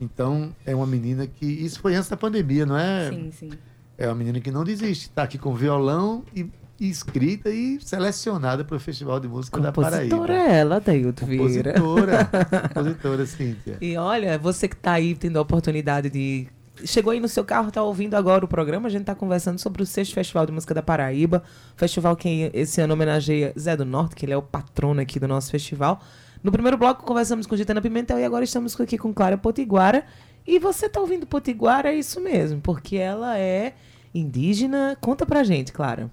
[0.00, 3.08] Então, é uma menina que isso foi antes da pandemia, não é?
[3.10, 3.50] Sim, sim.
[3.96, 6.50] É uma menina que não desiste, está aqui com violão e
[6.90, 10.16] escrita e selecionada para o Festival de Música da Paraíba.
[10.16, 11.74] Compositora é ela, Daildo Vieira.
[11.74, 12.30] Compositora,
[12.74, 13.78] compositora, Cíntia.
[13.80, 16.48] E olha, você que tá aí tendo a oportunidade de.
[16.84, 18.88] Chegou aí no seu carro, tá ouvindo agora o programa.
[18.88, 21.42] A gente tá conversando sobre o sexto Festival de Música da Paraíba.
[21.76, 25.28] Festival que esse ano homenageia Zé do Norte, que ele é o patrono aqui do
[25.28, 26.00] nosso festival.
[26.42, 30.04] No primeiro bloco conversamos com Gitana Pimentel e agora estamos aqui com Clara Potiguara.
[30.46, 33.74] E você tá ouvindo Potiguara, é isso mesmo, porque ela é
[34.14, 34.96] indígena.
[35.00, 36.10] Conta pra gente, Clara.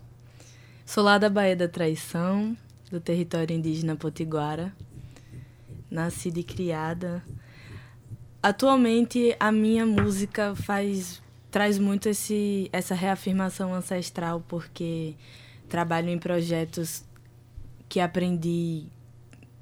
[0.91, 2.57] Sou lá da Baía da Traição,
[2.91, 4.75] do território indígena Potiguara.
[5.89, 7.23] Nascida e criada.
[8.43, 15.15] Atualmente a minha música faz traz muito esse essa reafirmação ancestral porque
[15.69, 17.05] trabalho em projetos
[17.87, 18.87] que aprendi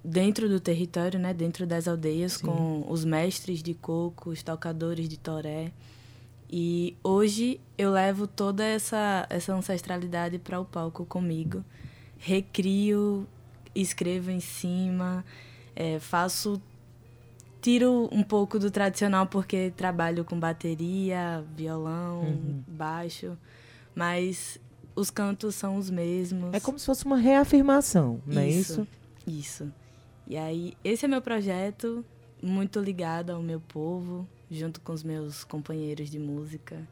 [0.03, 2.47] dentro do território, né, dentro das aldeias Sim.
[2.47, 5.71] com os mestres de coco, os tocadores de toré.
[6.51, 11.63] E hoje eu levo toda essa essa ancestralidade para o palco comigo.
[12.17, 13.27] Recrio,
[13.73, 15.23] escrevo em cima,
[15.75, 16.61] eh, faço
[17.61, 22.63] tiro um pouco do tradicional porque trabalho com bateria, violão, Uhum.
[22.67, 23.37] baixo,
[23.93, 24.59] mas
[24.95, 26.53] os cantos são os mesmos.
[26.53, 28.87] É como se fosse uma reafirmação, não é isso?
[29.27, 29.71] Isso.
[30.27, 32.03] E aí, esse é meu projeto,
[32.41, 36.87] muito ligado ao meu povo, junto com os meus companheiros de música.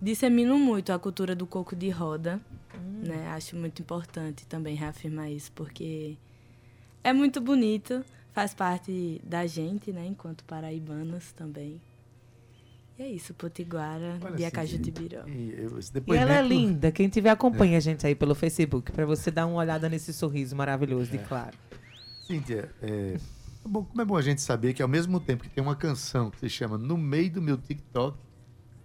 [0.00, 2.40] Dissemino muito a cultura do coco de roda,
[3.04, 3.28] né?
[3.28, 6.16] Acho muito importante também reafirmar isso, porque
[7.04, 10.06] é muito bonito, faz parte da gente, né?
[10.06, 11.80] Enquanto paraibanas também.
[12.98, 15.22] E é isso, Potiguara, Olha, de Acaju Cíntia, Tibiró.
[15.26, 15.54] E,
[16.06, 16.92] E ela é linda.
[16.92, 20.54] Quem tiver, acompanha a gente aí pelo Facebook pra você dar uma olhada nesse sorriso
[20.54, 21.54] maravilhoso de Clara.
[22.26, 23.16] Cíntia, é,
[23.64, 25.76] é bom- como é bom a gente saber que ao mesmo tempo que tem uma
[25.76, 28.16] canção que se chama No Meio do Meu TikTok,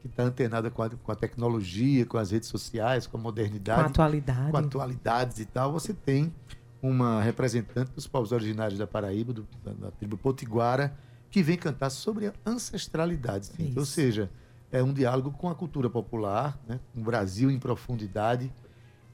[0.02, 3.24] que está antenada com a, com a tecnologia, com as redes sociais, com a Com
[3.24, 4.52] modernidade, a atualidade.
[4.52, 6.34] com atualidades e tal, você tem
[6.82, 10.96] uma representante dos povos originários da Paraíba, do- da, da tribo Potiguara,
[11.32, 13.48] que vem cantar sobre a ancestralidade.
[13.48, 13.80] Cíntia.
[13.80, 14.30] Ou seja,
[14.72, 18.52] é um diálogo com a cultura popular, né, com o Brasil em profundidade,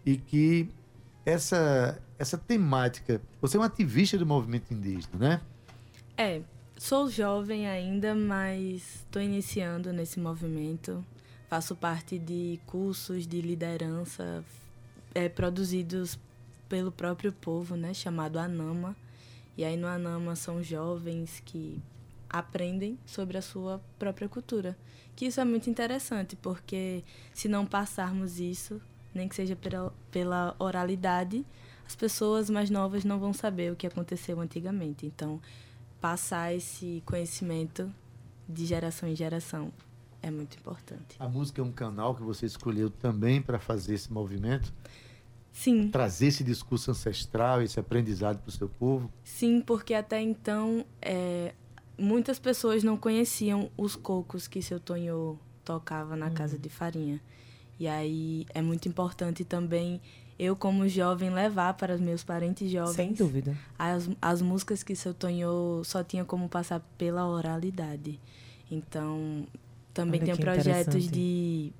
[0.05, 0.69] e que
[1.25, 3.19] essa, essa temática.
[3.41, 5.41] Você é um ativista do movimento indígena, né?
[6.15, 6.41] É,
[6.77, 11.03] sou jovem ainda, mas estou iniciando nesse movimento.
[11.49, 14.43] Faço parte de cursos de liderança
[15.15, 16.17] é, produzidos
[16.69, 18.95] pelo próprio povo, né, chamado Anama.
[19.57, 21.81] E aí no Anama são jovens que
[22.29, 24.77] aprendem sobre a sua própria cultura.
[25.15, 27.03] Que isso é muito interessante, porque
[27.33, 28.79] se não passarmos isso,
[29.13, 31.45] nem que seja pela, pela oralidade,
[31.91, 35.05] as pessoas mais novas não vão saber o que aconteceu antigamente.
[35.05, 35.41] Então,
[35.99, 37.93] passar esse conhecimento
[38.47, 39.73] de geração em geração
[40.21, 41.17] é muito importante.
[41.19, 44.73] A música é um canal que você escolheu também para fazer esse movimento,
[45.51, 49.11] Sim, trazer esse discurso ancestral, esse aprendizado para o seu povo.
[49.21, 51.53] sim, porque até então é,
[51.97, 57.19] muitas pessoas não conheciam os cocos que seu Tonho tocava na casa de farinha.
[57.77, 59.99] E aí é muito importante também
[60.41, 63.55] eu, como jovem, levar para os meus parentes jovens Sem dúvida.
[63.77, 68.19] as, as músicas que seu Tonho só tinha como passar pela oralidade.
[68.71, 69.45] Então,
[69.93, 71.71] também Olha tenho projetos de.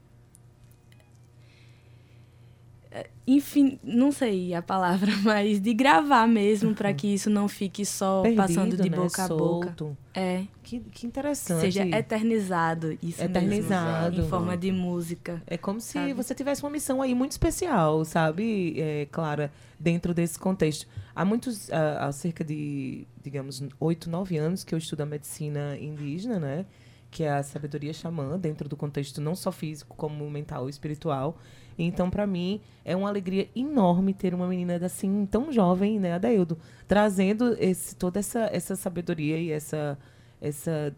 [2.92, 7.86] Eh, Enfim, não sei a palavra, mas de gravar mesmo para que isso não fique
[7.86, 8.96] só Perdido, passando de né?
[8.98, 9.68] boca a boca.
[9.68, 9.98] Solto.
[10.14, 11.62] É, Que, que que interessante.
[11.62, 14.10] seja eternizado isso Eternizado.
[14.12, 15.42] mesmo, em forma de música.
[15.48, 16.14] É como se sabe?
[16.14, 20.86] você tivesse uma missão aí muito especial, sabe, é, Clara, dentro desse contexto.
[21.16, 25.78] Há muitos, há, há cerca de, digamos, oito, nove anos que eu estudo a medicina
[25.80, 26.66] indígena, né?
[27.12, 31.38] Que é a sabedoria xamã, dentro do contexto não só físico, como mental e espiritual.
[31.78, 36.58] Então, para mim, é uma alegria enorme ter uma menina assim, tão jovem, né, Adaildo,
[36.88, 39.98] trazendo esse, toda essa, essa sabedoria e essa,
[40.40, 40.94] essa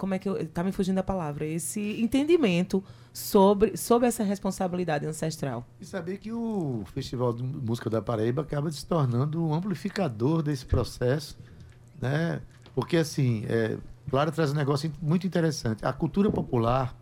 [0.00, 0.46] como é que eu.
[0.48, 1.44] Tá me fugindo a palavra.
[1.44, 2.82] Esse entendimento
[3.12, 5.66] sobre, sobre essa responsabilidade ancestral.
[5.78, 10.64] E saber que o Festival de Música da Paraíba acaba se tornando um amplificador desse
[10.64, 11.36] processo,
[12.00, 12.40] né?
[12.74, 13.76] Porque, assim, é,
[14.08, 15.84] Clara traz um negócio muito interessante.
[15.84, 16.96] A cultura popular,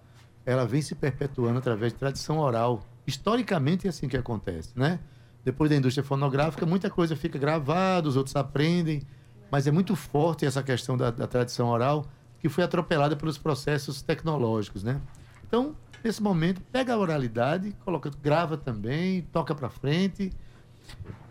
[0.44, 2.82] ela vem se perpetuando através de tradição oral.
[3.06, 4.98] Historicamente é assim que acontece, né?
[5.44, 9.02] Depois da indústria fonográfica, muita coisa fica gravada, os outros aprendem,
[9.50, 12.06] mas é muito forte essa questão da, da tradição oral
[12.40, 15.00] que foi atropelada pelos processos tecnológicos, né?
[15.46, 20.30] Então, nesse momento, pega a oralidade, coloca, grava também, toca para frente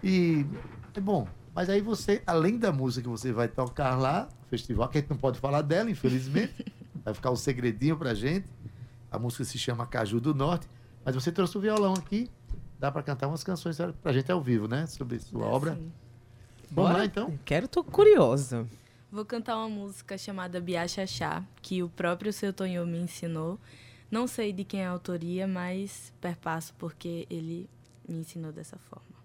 [0.03, 0.45] e
[0.93, 1.27] é bom.
[1.57, 5.01] Mas aí você, além da música que você vai tocar lá, no festival, que a
[5.01, 6.63] gente não pode falar dela, infelizmente,
[7.03, 8.47] vai ficar um segredinho pra gente.
[9.11, 10.69] A música se chama Caju do Norte,
[11.03, 12.29] mas você trouxe o violão aqui,
[12.79, 14.85] dá para cantar umas canções pra gente ao vivo, né?
[14.85, 15.73] Sobre sua obra.
[15.73, 15.91] Sim.
[16.69, 17.39] Vamos lá então?
[17.43, 18.67] Quero, tô curiosa.
[19.11, 23.59] Vou cantar uma música chamada Biachachá, que o próprio seu Tonho me ensinou.
[24.11, 27.67] Não sei de quem é a autoria, mas perpasso porque ele
[28.07, 29.16] me ensinou dessa forma.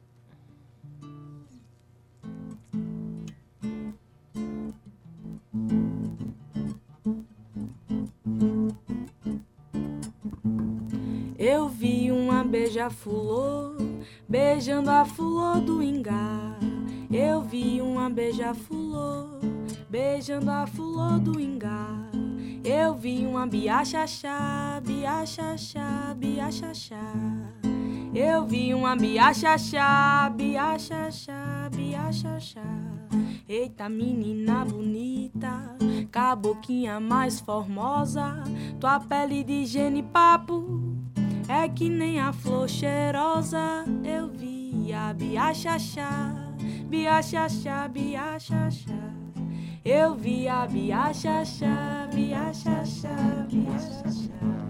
[11.38, 13.77] Eu vi uma beija-flor
[14.29, 16.57] beijando a flor do ingá.
[17.11, 19.40] Eu vi uma beija-flor
[19.90, 21.88] beijando a flor do ingá.
[22.64, 27.12] Eu vi uma biachachá, biachachá, biachachá.
[28.14, 32.82] Eu vi uma biachachá, biachachá, biachachá.
[33.55, 35.77] Eita menina bonita,
[36.11, 38.43] caboquinha mais formosa,
[38.81, 40.81] tua pele de genipapo
[41.47, 43.85] é que nem a flor cheirosa.
[44.03, 46.35] Eu vi a biachachá,
[46.88, 49.12] biachachá, biachachá.
[49.85, 54.62] Eu vi a biachachá, biachachá, biachachá.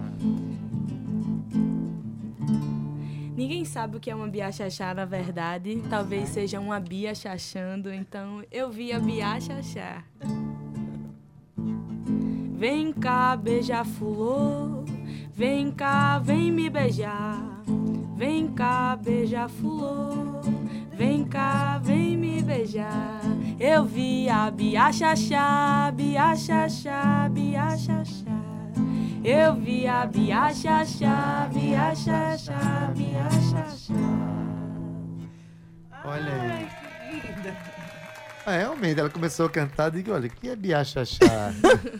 [3.43, 5.83] Ninguém sabe o que é uma biachachá na verdade.
[5.89, 7.93] Talvez seja uma bia chachando.
[7.93, 10.01] Então eu vi a biachachá.
[12.53, 14.85] Vem cá, beija-flor.
[15.33, 17.61] Vem cá, vem me beijar.
[18.15, 20.39] Vem cá, beija-flor.
[20.93, 23.19] Vem cá, vem me beijar.
[23.59, 28.42] Eu vi a biachachá, biachachá, biachachá.
[29.23, 33.93] Eu vi a biachachá, biachachá, biachachá.
[36.03, 36.82] Olha aí.
[38.45, 41.53] É, realmente, ela começou a cantar e digo, olha, o que é biachachá?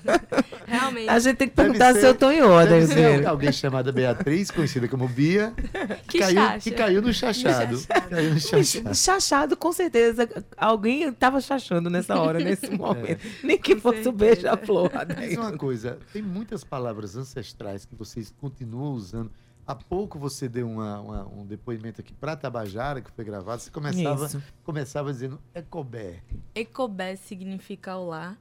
[0.68, 1.10] Realmente.
[1.10, 3.26] A gente tem que perguntar ser- se eu tô em ordem, Deve ser Zé.
[3.26, 5.54] alguém chamada Beatriz, conhecida como Bia,
[6.08, 7.80] Que caiu, que caiu no chachado.
[8.10, 8.96] Caiu no chachado.
[8.96, 10.28] Chachado, com certeza.
[10.58, 13.20] Alguém tava chachando nessa hora, nesse momento.
[13.44, 14.90] Nem que Com fosse o beija-flor.
[14.90, 15.40] Diz Adair.
[15.40, 19.32] uma coisa, tem muitas palavras ancestrais que vocês continuam usando.
[19.66, 23.72] Há pouco você deu uma- uma- um depoimento aqui para Tabajara, que foi gravado, você
[23.72, 24.44] começava, Isso.
[24.64, 26.22] começava dizendo ecobé.
[26.54, 28.38] Ecobé significa olá.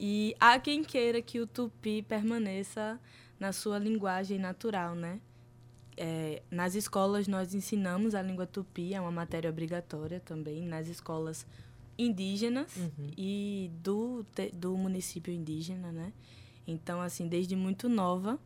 [0.00, 2.98] E há quem queira que o tupi permaneça
[3.38, 5.20] na sua linguagem natural, né?
[5.96, 11.44] É, nas escolas nós ensinamos a língua tupi, é uma matéria obrigatória também, nas escolas
[11.96, 12.72] indígenas
[13.16, 16.12] e do, te- do município indígena, né?
[16.66, 18.38] Então, assim, desde muito nova,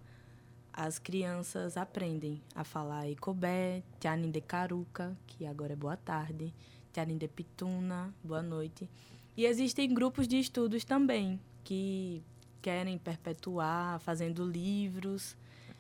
[0.73, 6.53] as crianças aprendem a falar Icobé, Tianin de Caruca, que agora é boa tarde,
[6.93, 8.89] Tianin de Pituna, boa noite.
[9.37, 12.23] E existem grupos de estudos também que
[12.63, 15.37] querem perpetuar, fazendo livros.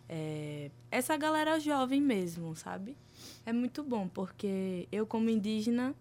[0.08, 2.96] É, essa galera jovem mesmo, sabe?
[3.46, 5.94] É muito bom, porque eu, como indígena,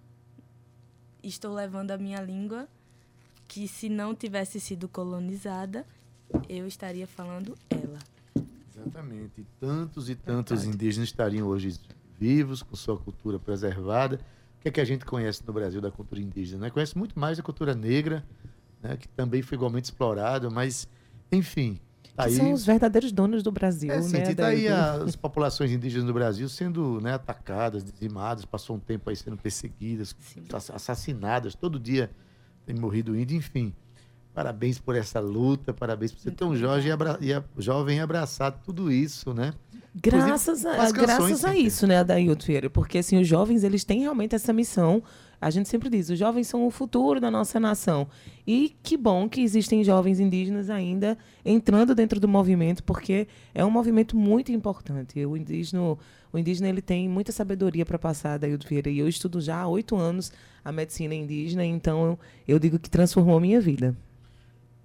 [1.23, 2.67] estou levando a minha língua,
[3.47, 5.85] que se não tivesse sido colonizada,
[6.49, 7.99] eu estaria falando ela.
[8.81, 9.41] Exatamente.
[9.41, 11.79] E tantos e tantos indígenas estariam hoje
[12.19, 14.19] vivos, com sua cultura preservada.
[14.57, 16.65] O que é que a gente conhece no Brasil da cultura indígena?
[16.65, 16.69] Né?
[16.69, 18.23] Conhece muito mais a cultura negra,
[18.81, 18.95] né?
[18.97, 20.87] que também foi igualmente explorada, mas,
[21.31, 21.79] enfim.
[22.15, 24.31] Tá aí, são os verdadeiros donos do Brasil, é, sim, né?
[24.31, 25.01] e tá aí Adair?
[25.01, 29.37] a- as populações indígenas do Brasil sendo né, atacadas, dizimadas, passou um tempo aí sendo
[29.37, 30.43] perseguidas, Sim.
[30.51, 32.11] ass- assassinadas, todo dia
[32.65, 33.73] tem morrido índio, enfim.
[34.33, 38.51] Parabéns por essa luta, parabéns por ser tão jovem e, abra- e a- jovem abraçar
[38.63, 39.53] tudo isso, né?
[39.93, 41.65] Graças, a, canções graças a sempre.
[41.65, 42.69] isso, né, Adailton Vieira?
[42.69, 45.03] Porque, assim, os jovens, eles têm realmente essa missão.
[45.41, 48.07] A gente sempre diz, os jovens são o futuro da nossa nação.
[48.47, 53.71] E que bom que existem jovens indígenas ainda entrando dentro do movimento, porque é um
[53.71, 55.25] movimento muito importante.
[55.25, 58.89] O indígena, o indígena ele tem muita sabedoria para passar, Adailton Vieira.
[58.89, 60.31] E eu estudo já há oito anos
[60.63, 63.93] a medicina indígena, então eu, eu digo que transformou a minha vida.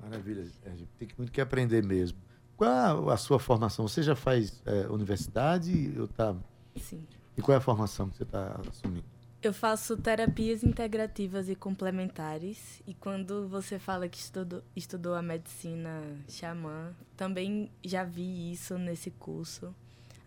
[0.09, 0.47] Maravilha.
[0.65, 2.19] A gente tem muito que aprender mesmo.
[2.57, 3.87] Qual a, sua formação?
[3.87, 6.35] Você já faz é, universidade ou tá...
[6.77, 7.05] Sim.
[7.37, 9.05] E qual é a formação que você está assumindo?
[9.43, 12.83] Eu faço terapias integrativas e complementares.
[12.87, 19.11] E quando você fala que estudou, estudou a medicina xamã, também já vi isso nesse
[19.11, 19.75] curso.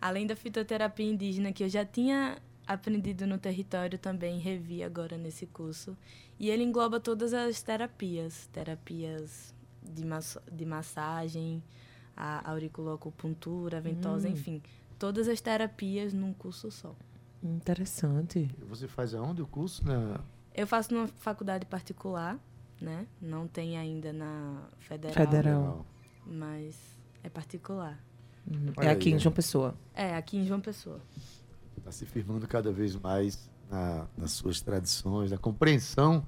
[0.00, 5.46] Além da fitoterapia indígena, que eu já tinha aprendido no território, também revi agora nesse
[5.46, 5.96] curso.
[6.38, 9.52] E ele engloba todas as terapias: terapias
[9.82, 11.62] de, massa de massagem,
[12.16, 14.62] a auriculoacupuntura, a ventosa, enfim.
[14.98, 16.94] Todas as terapias num curso só.
[17.42, 18.50] Interessante.
[18.68, 19.86] Você faz aonde o curso?
[19.86, 20.20] Na...
[20.54, 22.38] Eu faço numa faculdade particular,
[22.80, 23.06] né?
[23.20, 25.86] Não tem ainda na federal, Federal.
[26.26, 26.76] mas
[27.22, 27.98] é particular.
[28.50, 28.72] Uhum.
[28.78, 29.18] É aí, aqui em né?
[29.18, 29.74] João Pessoa.
[29.94, 31.00] É, aqui em João Pessoa.
[31.78, 36.26] Está se firmando cada vez mais na- nas suas tradições, na compreensão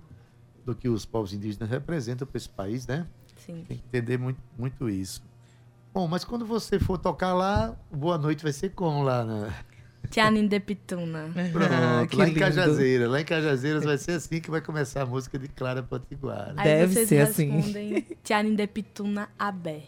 [0.65, 3.07] do que os povos indígenas representam para esse país, né?
[3.47, 3.65] Sim.
[3.69, 5.23] Tem que entender muito, muito isso.
[5.95, 9.51] Bom, mas quando você for tocar lá, Boa Noite vai ser como lá na...
[10.11, 11.31] Tianin de Pituna.
[11.53, 12.35] Pronto, Ah, lá em.
[12.35, 13.09] Cajazeiras.
[13.11, 16.55] Lá em Cajazeiras vai ser assim que vai começar a música de Clara Potiguara.
[16.57, 17.51] Aí Deve vocês ser assim.
[17.51, 19.85] respondem Tianin de Pituna Abé.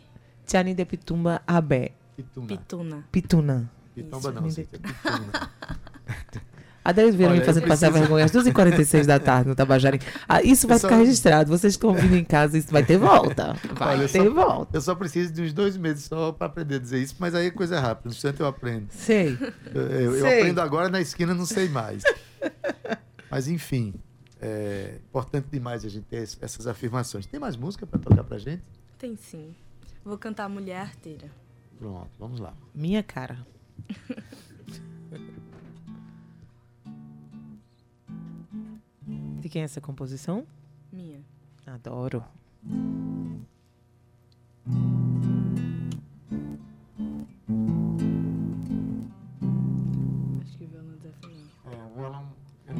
[0.47, 1.93] Tiani de Pitumba Abé.
[2.17, 2.47] Pituna.
[2.47, 3.05] Pituna.
[3.11, 3.71] Pituna.
[3.95, 4.51] Pitomba não.
[4.51, 5.51] Cíntia, pituna.
[6.85, 9.55] A Deus Vieira Olha, me eu fazendo passar preciso- vergonha às 2h46 da tarde no
[9.55, 9.99] Tabajara.
[10.29, 11.49] Ah, isso vai Eu só- ficar registrado.
[11.51, 13.55] Vocês estão ouvindo em casa, isso vai ter volta.
[13.75, 14.77] Vai Olha, eu ter só- volta.
[14.77, 17.47] Eu só preciso de uns dois meses só para aprender a dizer isso, mas aí
[17.47, 18.89] é coisa rápida, no instante eu aprendo.
[18.91, 19.37] Sei.
[19.75, 20.39] Eu, eu- eu Sei.
[20.41, 22.03] aprendo agora na esquina, não sei mais.
[23.31, 23.95] Mas enfim,
[24.41, 27.25] é importante demais a gente ter es- essas afirmações.
[27.25, 28.63] Tem mais música para tocar pra gente?
[28.99, 29.55] Tem sim.
[30.05, 31.31] Vou cantar Mulher Arteira.
[31.79, 32.53] Pronto, vamos lá.
[32.75, 33.39] Minha cara.
[39.45, 40.47] De quem é essa composição?
[40.91, 41.21] Minha.
[41.67, 42.25] Adoro.
[50.41, 51.45] Acho que o violão desafinou.
[51.71, 52.33] É, o violão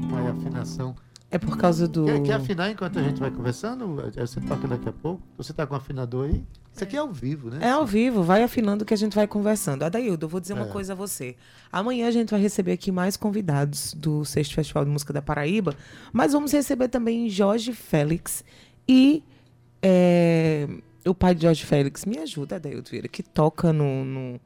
[0.09, 0.97] vai afinação.
[1.31, 2.07] É por causa do.
[2.07, 3.97] Quer, quer afinar enquanto a gente vai conversando?
[4.17, 5.23] Você toca daqui a pouco?
[5.37, 6.47] Você tá com o afinador aí?
[6.75, 7.59] Isso aqui é ao vivo, né?
[7.63, 9.85] É ao vivo, vai afinando que a gente vai conversando.
[9.85, 10.69] Adaildo, eu vou dizer uma É.
[10.69, 11.37] coisa a você.
[11.73, 15.75] Amanhã a gente vai receber aqui mais convidados do Sexto Festival de Música da Paraíba,
[16.13, 18.43] mas vamos receber também Jorge Félix
[18.89, 19.23] e
[19.81, 20.67] é,
[21.07, 22.05] o pai de Jorge Félix.
[22.05, 24.41] Me ajuda, Adaildo Vieira, que toca no, no,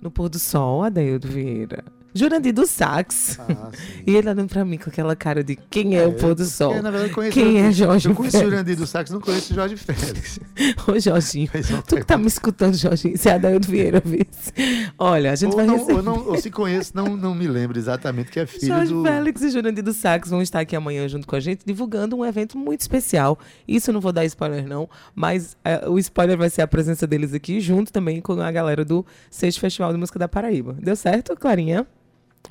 [0.00, 1.84] no pôr do sol, Adaildo Vieira.
[2.14, 3.38] Jurandir do Sax.
[3.40, 3.70] Ah.
[4.04, 6.82] E ele olhando pra mim com aquela cara de quem é, o pôr do sol?
[6.82, 8.40] Na verdade, conheço Quem é Jorge Eu conheço o?
[8.40, 10.40] Jurandir do Sax, não conheço o Jorge Félix.
[10.88, 11.48] Ô, Jorginho.
[11.86, 13.16] Tu que tá me escutando, Jorginho.
[13.16, 14.52] Se é Adaildo Vieira, vê se-
[14.98, 15.94] Olha, a gente ou, vai não, receber.
[15.94, 19.02] ou, não- ou se conheço, não, não me lembro exatamente que é filho Jorge do...
[19.04, 22.24] Félix e Jurandir do Sax vão estar aqui amanhã junto com a gente, divulgando um
[22.26, 23.38] evento muito especial.
[23.68, 27.06] Isso eu não vou dar spoiler, não, mas é, o spoiler vai ser a presença
[27.06, 30.76] deles aqui, junto também com a galera do Sexto Festival de Música da Paraíba.
[30.82, 31.86] Deu certo, Clarinha?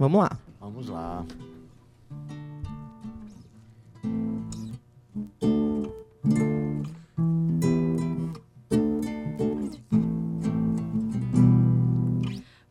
[0.01, 0.31] Vamos lá.
[0.59, 1.23] Vamos lá.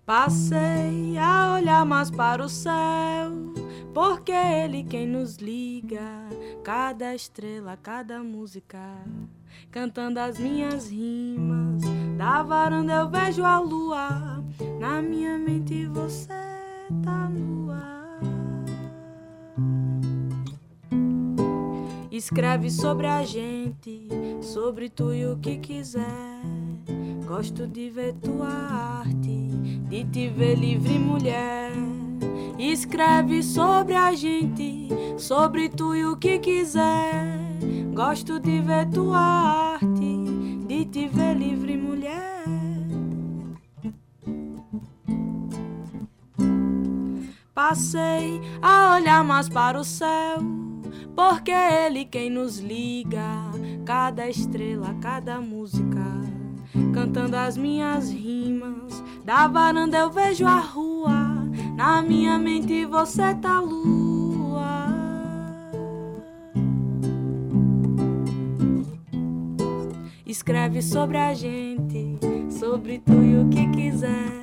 [0.05, 2.73] Passei a olhar mais para o céu,
[3.95, 6.01] porque é ele quem nos liga.
[6.65, 8.81] Cada estrela, cada música,
[9.71, 11.85] cantando as minhas rimas.
[12.19, 14.43] Da varanda eu vejo a lua,
[14.81, 16.51] na minha mente você
[17.03, 18.19] tá nua.
[22.11, 24.07] Escreve sobre a gente,
[24.43, 26.43] sobre tu e o que quiser.
[27.27, 29.49] Gosto de ver tua arte,
[29.89, 31.73] de te ver livre mulher.
[32.59, 37.39] Escreve sobre a gente, sobre tu e o que quiser.
[37.95, 40.25] Gosto de ver tua arte,
[40.67, 42.40] de te ver livre mulher.
[47.63, 50.39] Passei a olhar mais para o céu,
[51.15, 53.21] porque é ele quem nos liga.
[53.85, 56.03] Cada estrela, cada música,
[56.95, 59.05] cantando as minhas rimas.
[59.27, 61.37] Da varanda eu vejo a rua,
[61.77, 64.87] na minha mente você tá lua.
[70.25, 72.17] Escreve sobre a gente,
[72.59, 74.41] sobre tu e o que quiser.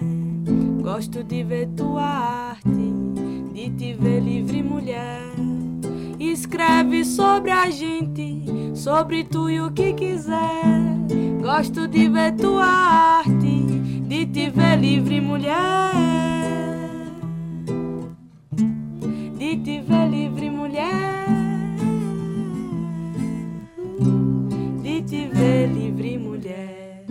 [0.83, 3.06] Gosto de ver tua arte,
[3.69, 5.21] de te ver livre mulher.
[6.19, 8.43] Escreve sobre a gente,
[8.73, 10.95] sobre tu e o que quiser.
[11.41, 13.65] Gosto de ver tua arte,
[14.07, 15.91] de te ver livre mulher.
[19.37, 21.27] De te ver livre mulher.
[24.81, 27.05] De te ver livre mulher.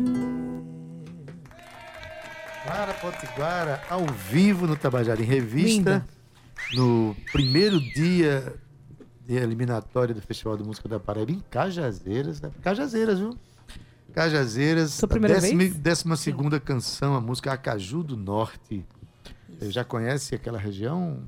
[2.64, 6.15] Clara Potiguara, ao vivo no Tabajara em Revista, Linda.
[6.74, 8.54] No primeiro dia
[9.26, 12.40] de eliminatória do Festival de Música da Paraíba, em Cajazeiras.
[12.40, 12.50] né?
[12.62, 13.36] Cajazeiras, viu?
[14.12, 15.76] Cajazeiras, Sua a primeira décima, vez?
[15.76, 18.84] décima segunda canção, a música Acaju do Norte.
[19.58, 21.22] Você já conhece aquela região?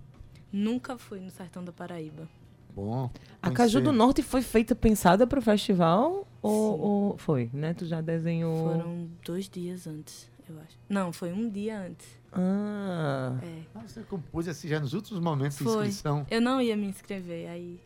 [0.53, 2.29] Nunca fui no sertão da Paraíba.
[2.75, 3.11] Bom.
[3.43, 3.93] A Caju do.
[3.93, 6.27] Norte foi feita pensada para o festival?
[6.41, 7.75] Ou, ou foi, né?
[7.75, 8.73] Tu já desenhou.
[8.73, 10.79] Foram dois dias antes, eu acho.
[10.89, 12.07] Não, foi um dia antes.
[12.41, 13.39] Ah.
[13.43, 13.63] É.
[13.75, 15.87] Ah, você compôs assim já nos últimos momentos de Foi.
[15.89, 16.27] inscrição.
[16.31, 17.81] Eu não ia me inscrever, aí.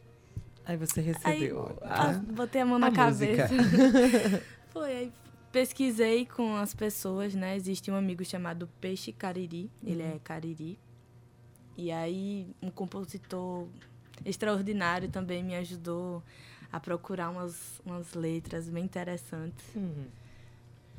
[0.65, 1.77] Aí você Aí recebeu.
[1.83, 3.49] ah, a- botei a mão a na música.
[3.49, 4.43] cabeça.
[4.71, 5.13] Foi, aí
[5.51, 7.57] pesquisei com as pessoas, né?
[7.57, 10.79] Existe um amigo chamado Peixe Cariri, ele é Cariri.
[11.77, 13.67] E aí um compositor
[14.25, 16.23] extraordinário também me ajudou
[16.71, 19.65] a procurar umas, umas letras bem interessantes.
[19.75, 20.07] Uhum.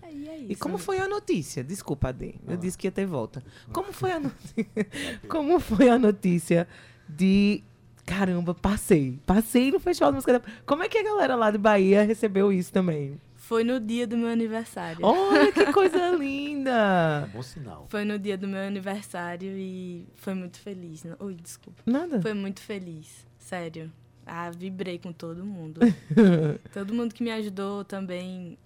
[0.04, 0.52] É isso.
[0.52, 1.64] E como foi a notícia?
[1.64, 2.36] Desculpa, Adê.
[2.48, 3.44] Eu disse que ia ter volta.
[3.72, 4.68] Como foi a notícia?
[5.28, 6.68] como foi a notícia
[7.08, 7.64] de
[8.06, 9.20] caramba, passei.
[9.26, 12.52] Passei no Festival de Música da Como é que a galera lá de Bahia recebeu
[12.52, 13.20] isso também?
[13.36, 15.06] Foi no dia do meu aniversário.
[15.06, 17.28] Olha que coisa linda!
[17.30, 17.88] É bom sinal.
[17.90, 21.04] Foi no dia do meu aniversário e foi muito feliz.
[21.20, 21.82] Ui, desculpa.
[21.86, 22.22] Nada.
[22.22, 23.92] Foi muito feliz, sério.
[24.26, 25.82] Ah, vibrei com todo mundo.
[26.74, 28.58] todo mundo que me ajudou também,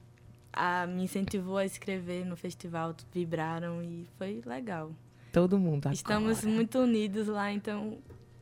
[0.57, 4.91] ah, me incentivou a escrever no festival, vibraram e foi legal.
[5.31, 5.93] Todo mundo agora.
[5.93, 7.97] Estamos muito unidos lá, então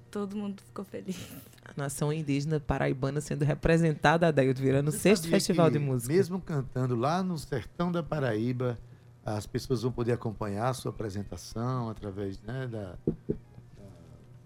[0.09, 1.18] todo mundo ficou feliz.
[1.66, 6.13] A nação indígena paraibana sendo representada, Adaildo Vieira, no sexto Sabia Festival de Música.
[6.13, 8.78] Mesmo cantando lá no sertão da Paraíba,
[9.26, 12.95] as pessoas vão poder acompanhar a sua apresentação através né, da,
[13.28, 13.36] da-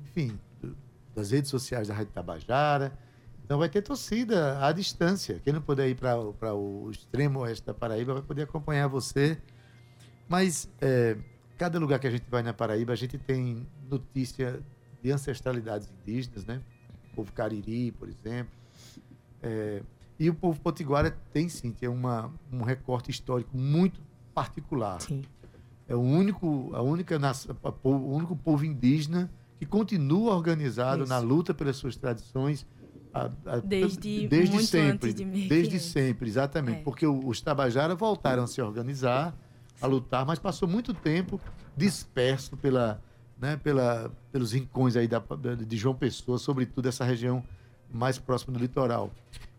[0.05, 0.75] enfim, do-
[1.13, 2.97] das redes sociais da Rádio Tabajara.
[3.49, 5.41] Então vai ter torcida à distância.
[5.43, 9.41] Quem não puder ir para o extremo oeste da Paraíba vai poder acompanhar você.
[10.27, 11.17] Mas é,
[11.57, 14.61] cada lugar que a gente vai na Paraíba, a gente tem notícia
[15.01, 16.61] de ancestralidades indígenas, né?
[17.11, 18.51] O povo cariri, por exemplo.
[19.41, 19.81] É,
[20.19, 23.99] e o povo potiguara tem sim, tem uma, um recorte histórico muito
[24.31, 25.01] particular.
[25.01, 25.23] Sim.
[25.87, 29.27] É o único, a única nação, o único povo indígena
[29.57, 31.09] que continua organizado Isso.
[31.09, 32.63] na luta pelas suas tradições
[33.13, 35.49] a- a- Desde desde sempre, de 1500.
[35.49, 36.83] desde sempre, exatamente, É.
[36.83, 39.35] porque os Tabajara voltaram a se organizar,
[39.81, 41.39] a lutar, mas passou muito tempo
[41.75, 43.01] disperso pela,
[43.39, 45.21] né, pela, pelos rincões aí da,
[45.65, 47.43] de João Pessoa, sobretudo essa região
[47.91, 49.11] mais próxima do litoral.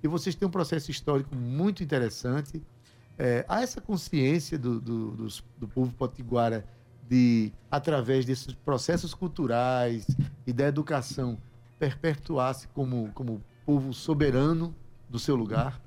[0.02, 2.62] E vocês têm um processo histórico muito interessante.
[3.18, 6.64] É, há essa consciência do, do, dos- do povo potiguara
[7.08, 10.06] de, através desses processos culturais
[10.46, 11.36] e da educação,
[11.80, 14.74] perpetuar-se como, como povo soberano
[15.08, 15.80] do seu lugar?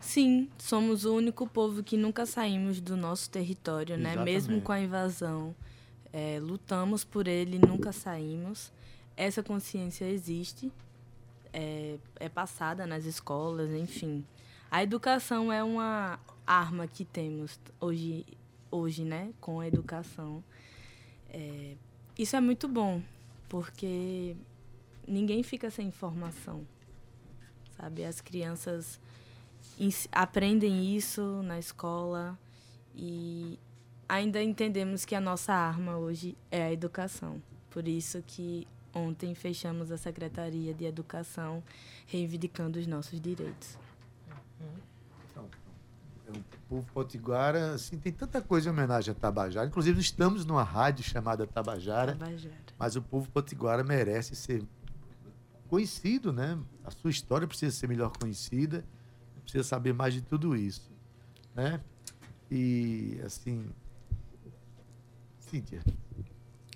[0.00, 4.16] Sim, somos o único povo que nunca saímos do nosso território, né?
[4.16, 5.54] Mesmo com a invasão.
[6.12, 8.72] É, lutamos por ele, nunca saímos.
[9.16, 10.70] Essa consciência existe,
[11.52, 14.24] é, é passada nas escolas, enfim.
[14.70, 18.24] A educação é uma arma que temos hoje,
[18.70, 19.32] hoje né?
[19.40, 20.44] Com a educação.
[21.28, 21.74] É,
[22.16, 23.02] isso é muito bom,
[23.48, 24.36] porque
[25.06, 26.66] ninguém fica sem informação,
[27.76, 28.04] sabe?
[28.04, 29.00] As crianças
[30.12, 32.38] aprendem isso na escola
[32.94, 33.58] e
[34.08, 37.42] ainda entendemos que a nossa arma hoje é a educação.
[37.70, 41.62] Por isso que ontem fechamos a Secretaria de Educação
[42.06, 43.76] reivindicando os nossos direitos.
[46.26, 49.66] É, O povo potiguara, assim, tem tanta coisa em homenagem a Tabajara.
[49.66, 52.54] Inclusive, estamos numa rádio chamada Tabajara, Tabajara.
[52.78, 54.64] mas o povo potiguara merece ser
[55.68, 56.58] conhecido, né?
[56.84, 58.84] A sua história precisa ser melhor conhecida,
[59.42, 60.90] precisa saber mais de tudo isso,
[61.54, 61.80] né?
[62.50, 63.66] E, assim...
[65.38, 65.80] Cíntia,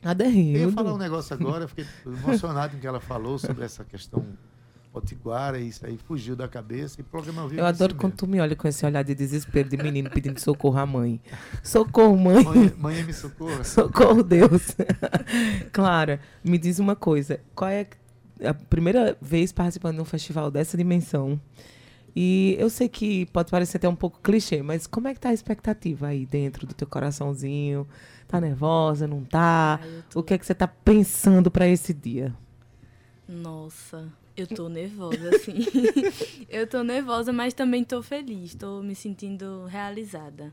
[0.03, 0.59] eu Aderrildo.
[0.59, 3.85] ia falar um negócio agora, eu fiquei emocionado com o que ela falou sobre essa
[3.85, 4.25] questão
[4.93, 8.19] potiguara, e isso aí fugiu da cabeça e o programa Eu é adoro quando mesmo.
[8.19, 11.21] tu me olha com esse olhar de desespero de menino pedindo socorro à mãe.
[11.63, 12.45] Socorro, mãe.
[12.45, 13.63] Mãe, mãe me socorra.
[13.65, 14.75] Socorro, Deus.
[15.73, 17.41] Clara, me diz uma coisa.
[17.55, 17.87] Qual é
[18.45, 21.41] a primeira vez participando de um festival dessa dimensão?
[22.17, 25.29] E eu sei que pode parecer até um pouco clichê, mas como é que tá
[25.29, 27.87] a expectativa aí dentro do teu coraçãozinho?
[28.27, 29.81] Tá nervosa, não tá?
[29.83, 32.35] Ah, tô- O que é que você tá pensando para esse dia?
[33.29, 35.59] Nossa, eu tô nervosa, assim.
[36.49, 38.55] eu tô nervosa, mas também tô feliz.
[38.55, 40.53] Tô me sentindo realizada.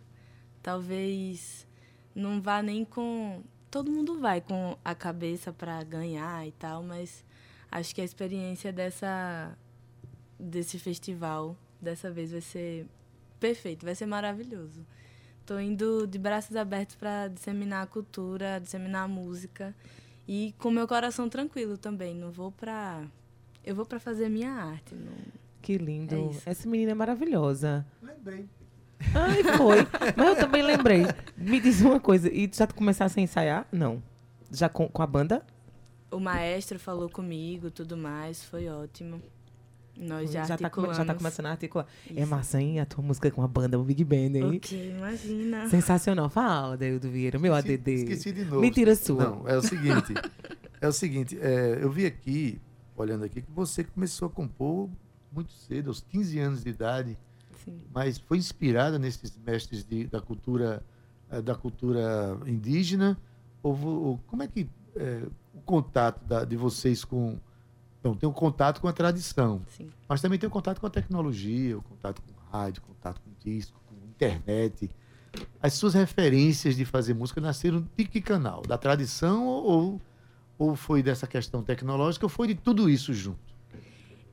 [0.61, 1.65] Talvez
[2.13, 3.41] não vá nem com.
[3.71, 7.24] Todo mundo vai com a cabeça pra ganhar e tal, mas
[7.79, 9.57] acho que a experiência dessa
[10.39, 12.87] desse festival dessa vez vai ser
[13.39, 14.85] perfeito, vai ser maravilhoso.
[15.45, 19.75] Tô indo de braços abertos para disseminar a cultura, disseminar a música
[20.27, 22.15] e com meu coração tranquilo também.
[22.15, 23.05] Não vou pra.
[23.63, 24.95] Eu vou pra fazer minha arte.
[24.95, 25.13] Não...
[25.61, 26.31] Que lindo.
[26.45, 26.51] É.
[26.51, 27.85] Essa menina é maravilhosa.
[28.01, 28.47] Lembrei.
[29.13, 29.77] Ai, foi.
[30.15, 31.03] Mas eu também lembrei.
[31.37, 32.31] Me diz uma coisa.
[32.31, 33.67] E tu já começasse a ensaiar?
[33.71, 34.01] Não.
[34.51, 35.45] Já com, com a banda?
[36.11, 39.21] O maestro falou comigo, tudo mais, foi ótimo.
[39.97, 41.87] Nós já, já, tá, já tá começando a articular.
[42.13, 42.29] É Isso.
[42.29, 42.79] massa, hein?
[42.81, 44.57] A tua música com a banda, o Big Band, hein?
[44.57, 45.69] Ok, imagina.
[45.69, 46.29] Sensacional.
[46.29, 47.91] Fala, Deildo Vieira, meu Esqueci- ADD.
[47.93, 48.59] Esqueci de novo.
[48.61, 49.23] Mentira sua.
[49.23, 50.13] Não, é o seguinte.
[50.81, 52.59] é o seguinte, é, eu vi aqui,
[52.95, 54.89] olhando aqui, que você começou a compor
[55.31, 57.17] muito cedo, aos 15 anos de idade,
[57.63, 57.79] Sim.
[57.93, 60.83] mas foi inspirada nesses mestres de- da cultura
[61.31, 63.17] eh, da cultura indígena?
[63.63, 65.23] Ou, ou como é que eh,
[65.55, 67.37] o contato da- de vocês com
[67.99, 69.89] então, tem um contato com a tradição, Sim.
[70.07, 73.31] mas também tem o contato com a tecnologia, o contato com rádio, o contato com
[73.43, 74.91] disco, com internet.
[75.59, 78.61] As suas referências de fazer música nasceram de que canal?
[78.61, 79.99] Da tradição ou,
[80.55, 83.39] ou foi dessa questão tecnológica ou foi de tudo isso junto?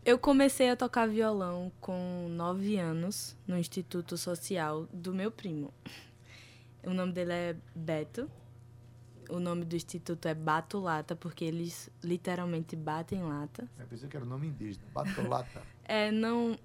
[0.05, 5.73] Eu comecei a tocar violão com nove anos no Instituto Social do meu primo.
[6.85, 8.29] O nome dele é Beto.
[9.29, 13.69] O nome do instituto é Bato Lata, porque eles literalmente batem lata.
[13.79, 15.63] Eu pensei que era o nome indígena, Batolata.
[15.85, 16.57] É, não.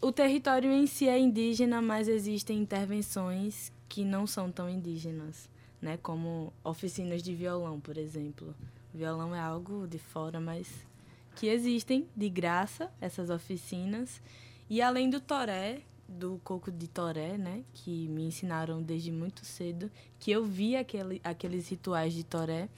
[0.00, 5.48] O território em si é indígena, mas existem intervenções que não são tão indígenas,
[5.80, 5.96] né?
[6.02, 8.54] Como oficinas de violão, por exemplo.
[8.92, 10.68] O violão é algo de fora, mas
[11.36, 14.20] que existem de graça essas oficinas.
[14.68, 19.90] E além do toré, do coco de toré, né, que me ensinaram desde muito cedo,
[20.18, 22.68] que eu vi aquele, aqueles rituais de toré.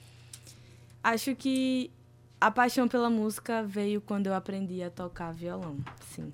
[1.03, 1.91] Acho que
[2.39, 5.77] a paixão pela música veio quando eu aprendi a tocar violão,
[6.09, 6.31] sim.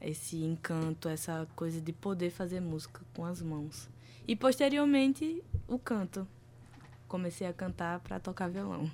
[0.00, 3.88] Esse encanto, essa coisa de poder fazer música com as mãos.
[4.28, 6.26] E posteriormente, o canto.
[7.08, 8.90] Comecei a cantar para tocar violão.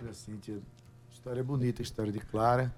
[0.00, 0.60] Olha, Cíntia,
[1.10, 2.74] história bonita, história de Clara.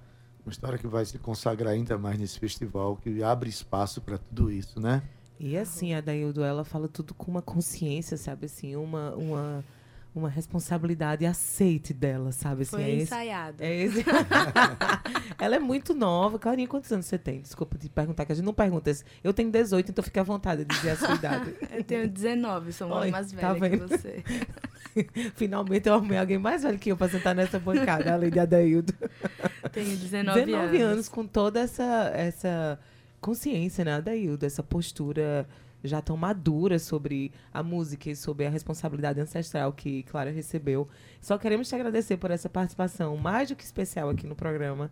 [0.46, 4.48] Uma história que vai se consagrar ainda mais nesse festival, que abre espaço para tudo
[4.50, 5.02] isso, né?
[5.40, 8.46] E assim, a Daildo, ela fala tudo com uma consciência, sabe?
[8.46, 9.64] Assim, uma, uma,
[10.14, 12.62] uma responsabilidade aceite dela, sabe?
[12.62, 13.56] Assim, Foi é esse- ensaiado.
[13.62, 14.04] é esse-
[15.38, 16.38] ela é muito nova.
[16.38, 17.40] Clarinha, quantos anos você tem?
[17.42, 18.88] Desculpa te perguntar, que a gente não pergunta.
[18.88, 19.02] isso.
[19.24, 21.54] Eu tenho 18, então fica à vontade de dizer a sua idade.
[21.74, 23.88] Eu tenho 19, sou uma Oi, mais tá velha que vendo?
[23.88, 24.22] você.
[25.36, 28.94] Finalmente eu arrumei alguém mais velho que eu pra sentar nessa bancada, além de Adaildo.
[29.76, 30.92] Tenho 19, 19 anos.
[30.92, 32.78] anos com toda essa, essa
[33.20, 34.46] consciência, né, Adaildo?
[34.46, 35.46] Essa postura
[35.84, 40.88] já tão madura sobre a música e sobre a responsabilidade ancestral que Clara recebeu.
[41.20, 44.90] Só queremos te agradecer por essa participação mais do que especial aqui no programa.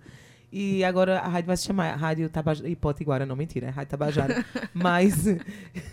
[0.53, 2.68] E agora a rádio vai se chamar Rádio Tabajara.
[2.68, 4.45] E Potiguara, não, mentira, é Rádio Tabajara.
[4.74, 5.24] mas,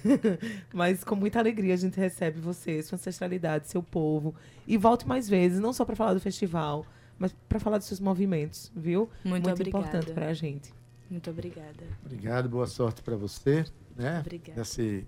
[0.74, 4.36] mas com muita alegria a gente recebe você, sua ancestralidade, seu povo.
[4.68, 6.86] E volte mais vezes, não só para falar do festival,
[7.22, 9.08] mas para falar dos seus movimentos, viu?
[9.24, 9.86] Muito obrigada.
[9.86, 10.74] importante para a gente.
[11.08, 11.84] Muito obrigada.
[12.04, 13.64] Obrigado, boa sorte para você,
[13.96, 14.22] né?
[14.22, 14.58] Obrigada.
[14.60, 15.06] Nesse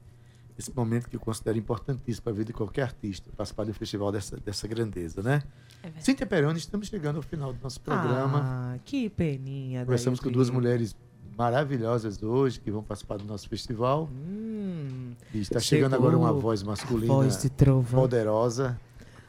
[0.55, 3.73] esse momento que eu considero importantíssimo para a vida de qualquer artista, participar de um
[3.73, 5.41] festival dessa, dessa grandeza, né?
[5.79, 6.05] É verdade.
[6.05, 8.41] Cíntia Peroni, estamos chegando ao final do nosso programa.
[8.43, 9.83] Ah, que peninha.
[9.83, 10.95] Conversamos com duas mulheres
[11.35, 14.07] maravilhosas hoje que vão participar do nosso festival.
[14.13, 18.01] Hum, E está chegando agora uma voz masculina voz de trovão.
[18.01, 18.79] poderosa.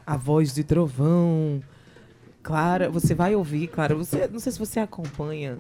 [0.07, 1.63] A voz de trovão.
[2.45, 3.95] Clara, você vai ouvir, Clara.
[3.95, 5.57] Você, não sei se você acompanha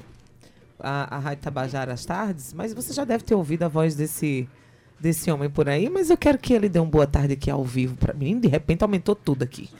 [0.78, 4.46] a, a Rádio Tabajara às tardes, mas você já deve ter ouvido a voz desse,
[5.00, 5.88] desse homem por aí.
[5.88, 8.38] Mas eu quero que ele dê um boa tarde aqui ao vivo para mim.
[8.38, 9.70] De repente aumentou tudo aqui.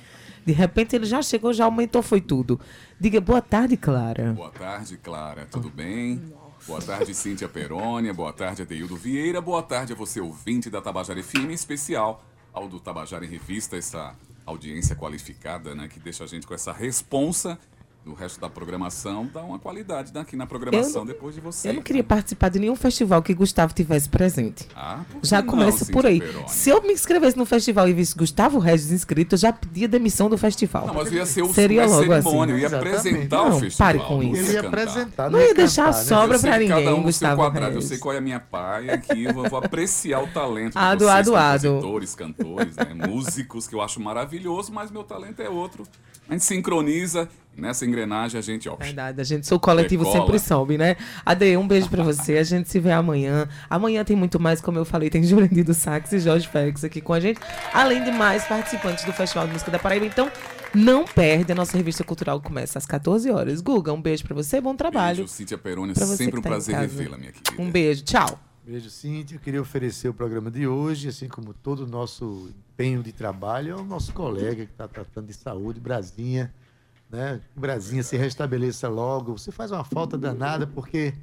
[0.47, 2.59] De repente ele já chegou, já aumentou, foi tudo.
[2.99, 4.33] Diga boa tarde, Clara.
[4.33, 5.47] Boa tarde, Clara.
[5.51, 6.23] Tudo bem?
[6.67, 8.15] Boa tarde, Cíntia Perônia.
[8.15, 9.43] Boa tarde, Adeildo Vieira.
[9.43, 13.77] Boa tarde a você, ouvinte da Tabajara FM, em especial ao do Tabajara em Revista,
[13.77, 14.15] essa
[14.47, 17.59] audiência qualificada, né, que deixa a gente com essa responsa
[18.05, 21.71] do resto da programação, dá uma qualidade aqui na programação Eu não- depois de você.
[21.71, 24.69] Eu não queria participar de nenhum festival que Gustavo tivesse presente.
[24.77, 26.21] Ah, por Já começa por aí.
[26.47, 30.29] Se eu me inscrevesse no festival e visse Gustavo Regis inscrito, eu já pedia demissão
[30.29, 30.87] do festival.
[30.87, 32.75] Não, mas ia ser o Seria logo cerimônia, eu assim.
[32.75, 33.87] ia apresentar Não, o festival.
[33.89, 34.37] pare com isso.
[34.43, 34.69] Ele ia ia cantar.
[34.83, 36.05] apresentar, Não ia ia deixar cantar, né?
[36.05, 37.67] sobra Eu sei pra que ninguém, cada um no Gustavo quadrado.
[37.73, 37.85] Eu Reis.
[37.87, 39.25] sei qual é a minha praia aqui.
[39.25, 41.69] Eu vou apreciar o talento de Ado, vocês, ado, ado.
[41.69, 43.07] compositores, cantores, né?
[43.09, 45.85] músicos, que eu acho maravilhoso, mas meu talento é outro.
[46.29, 50.25] A gente sincroniza, nessa engrenagem a gente, ó, Verdade, a gente, seu coletivo Decola.
[50.25, 50.97] sempre sobe, né?
[51.25, 52.39] Ade, um beijo pra você.
[52.39, 53.49] A gente se vê amanhã.
[53.69, 57.01] Amanhã tem muito mais, como eu falei, tem Jurandir do Sax e Jorge Félix aqui
[57.01, 57.41] com a gente,
[57.73, 60.07] além de mais participantes do Festival de Música da Paraíba.
[60.07, 60.31] Então,
[60.75, 63.61] não perde, a nossa revista cultural começa às 14 horas.
[63.61, 65.19] Guga, um beijo pra você, bom trabalho.
[65.19, 67.63] beijo, Cíntia Peroni, sempre um tá prazer revê-la, minha querida.
[67.63, 68.41] Um beijo, tchau.
[68.67, 69.37] Beijo, Cíntia.
[69.37, 73.77] Eu queria oferecer o programa de hoje, assim como todo o nosso empenho de trabalho,
[73.77, 76.53] ao nosso colega que está tratando de saúde, Brasinha.
[77.11, 77.41] Né?
[77.53, 79.37] Que Brasinha se restabeleça logo.
[79.39, 81.15] Você faz uma falta danada porque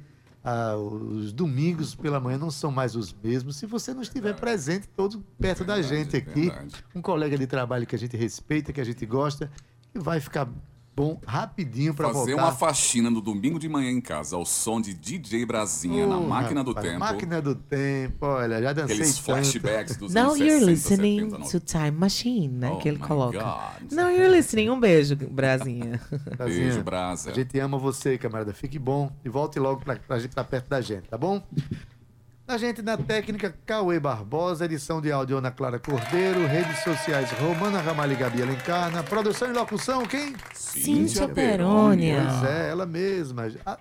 [0.44, 4.88] ah, os domingos pela manhã não são mais os mesmos se você não estiver presente
[4.88, 6.48] todo perto da Verdade, gente aqui.
[6.50, 6.84] verdade.
[6.94, 9.50] Um colega de trabalho que a gente respeita, que a gente gosta,
[9.94, 10.48] e vai ficar
[10.94, 12.42] bom rapidinho para Fazer voltar.
[12.42, 16.26] uma faxina no domingo de manhã em casa, ao som de DJ Brasinha, na Oh,
[16.26, 16.98] máquina do rapaz, tempo.
[17.00, 19.24] Máquina do tempo, olha, já dancei Aqueles tanto.
[19.24, 21.50] flashbacks dos Now anos you're 60, listening 70, 90.
[21.50, 22.70] to Time Machine, né?
[22.70, 23.38] Oh que ele my coloca.
[23.38, 23.92] God.
[23.92, 24.68] Now you're listening.
[24.70, 26.00] Um beijo, Brasinha.
[26.36, 27.30] Brasinha, Beijo, Brasa.
[27.30, 28.52] A gente ama você, camarada.
[28.52, 31.42] Fique bom e volte logo pra, pra gente estar perto da gente, tá bom?
[32.52, 37.80] A gente na técnica Cauê Barbosa, edição de áudio Ana Clara Cordeiro, redes sociais Romana
[37.80, 40.34] Ramalho e Gabi Alencar, na produção e locução, quem?
[40.52, 42.26] Cíntia Perônia.
[42.28, 43.50] Pois é, ela mesma.
[43.64, 43.78] Ah,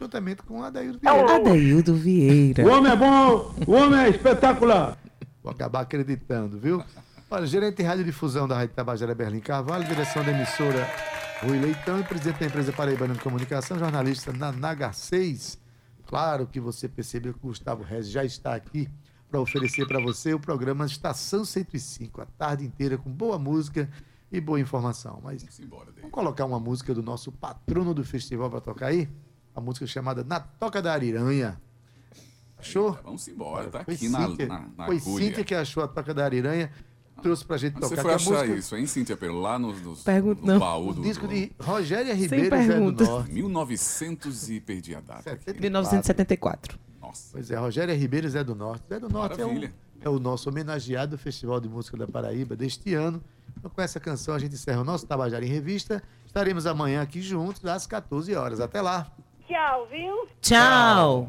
[0.00, 1.36] juntamente com a Daíldo Vieira.
[1.36, 2.64] Adaildo Vieira.
[2.64, 4.96] O homem é bom, o homem é espetacular.
[5.42, 6.82] Vou acabar acreditando, viu?
[7.30, 10.88] Olha, gerente de radiodifusão da Rádio Tabajara Berlim Carvalho, direção da emissora
[11.42, 15.62] Rui Leitão, presidente da empresa Paraibana de Comunicação, jornalista na Naga 6.
[16.14, 18.88] Claro que você percebeu que o Gustavo Rez já está aqui
[19.28, 23.90] para oferecer para você o programa Estação 105, a tarde inteira com boa música
[24.30, 25.20] e boa informação.
[25.24, 29.08] Mas Vamos embora, vamos colocar uma música do nosso patrono do festival para tocar aí?
[29.56, 31.60] A música chamada Na Toca da Ariranha.
[32.56, 32.90] Achou?
[32.90, 35.00] Eita, Vamos embora, tá Foi aqui na, Cíntia, na, na foi.
[35.00, 36.70] Cíntia que achou a Toca da Ariranha,
[37.22, 38.02] trouxe pra gente Mas Você tocar.
[38.02, 39.40] foi que a achar música, isso, hein, Cíntia Pero?
[39.40, 40.58] Lá no, no, Pergunta no não.
[40.58, 43.04] baú O do, disco do de Rogéria Ribeiro e Zé do pergunta.
[43.04, 43.32] Norte.
[43.32, 45.32] 1900 e perdi a data.
[45.32, 45.60] aqui.
[45.60, 46.78] 1974.
[47.00, 47.28] Nossa.
[47.32, 48.84] Pois é, Rogéria Ribeiro e Zé do Norte.
[48.88, 49.74] Zé do Norte é, um, Maravilha.
[50.00, 53.22] é o nosso homenageado do Festival de Música da Paraíba deste ano.
[53.56, 56.02] Então, com essa canção, a gente encerra o nosso Tabajara em Revista.
[56.26, 58.60] Estaremos amanhã aqui juntos às 14 horas.
[58.60, 59.10] Até lá!
[59.46, 60.26] Tchau, viu?
[60.40, 61.22] Tchau.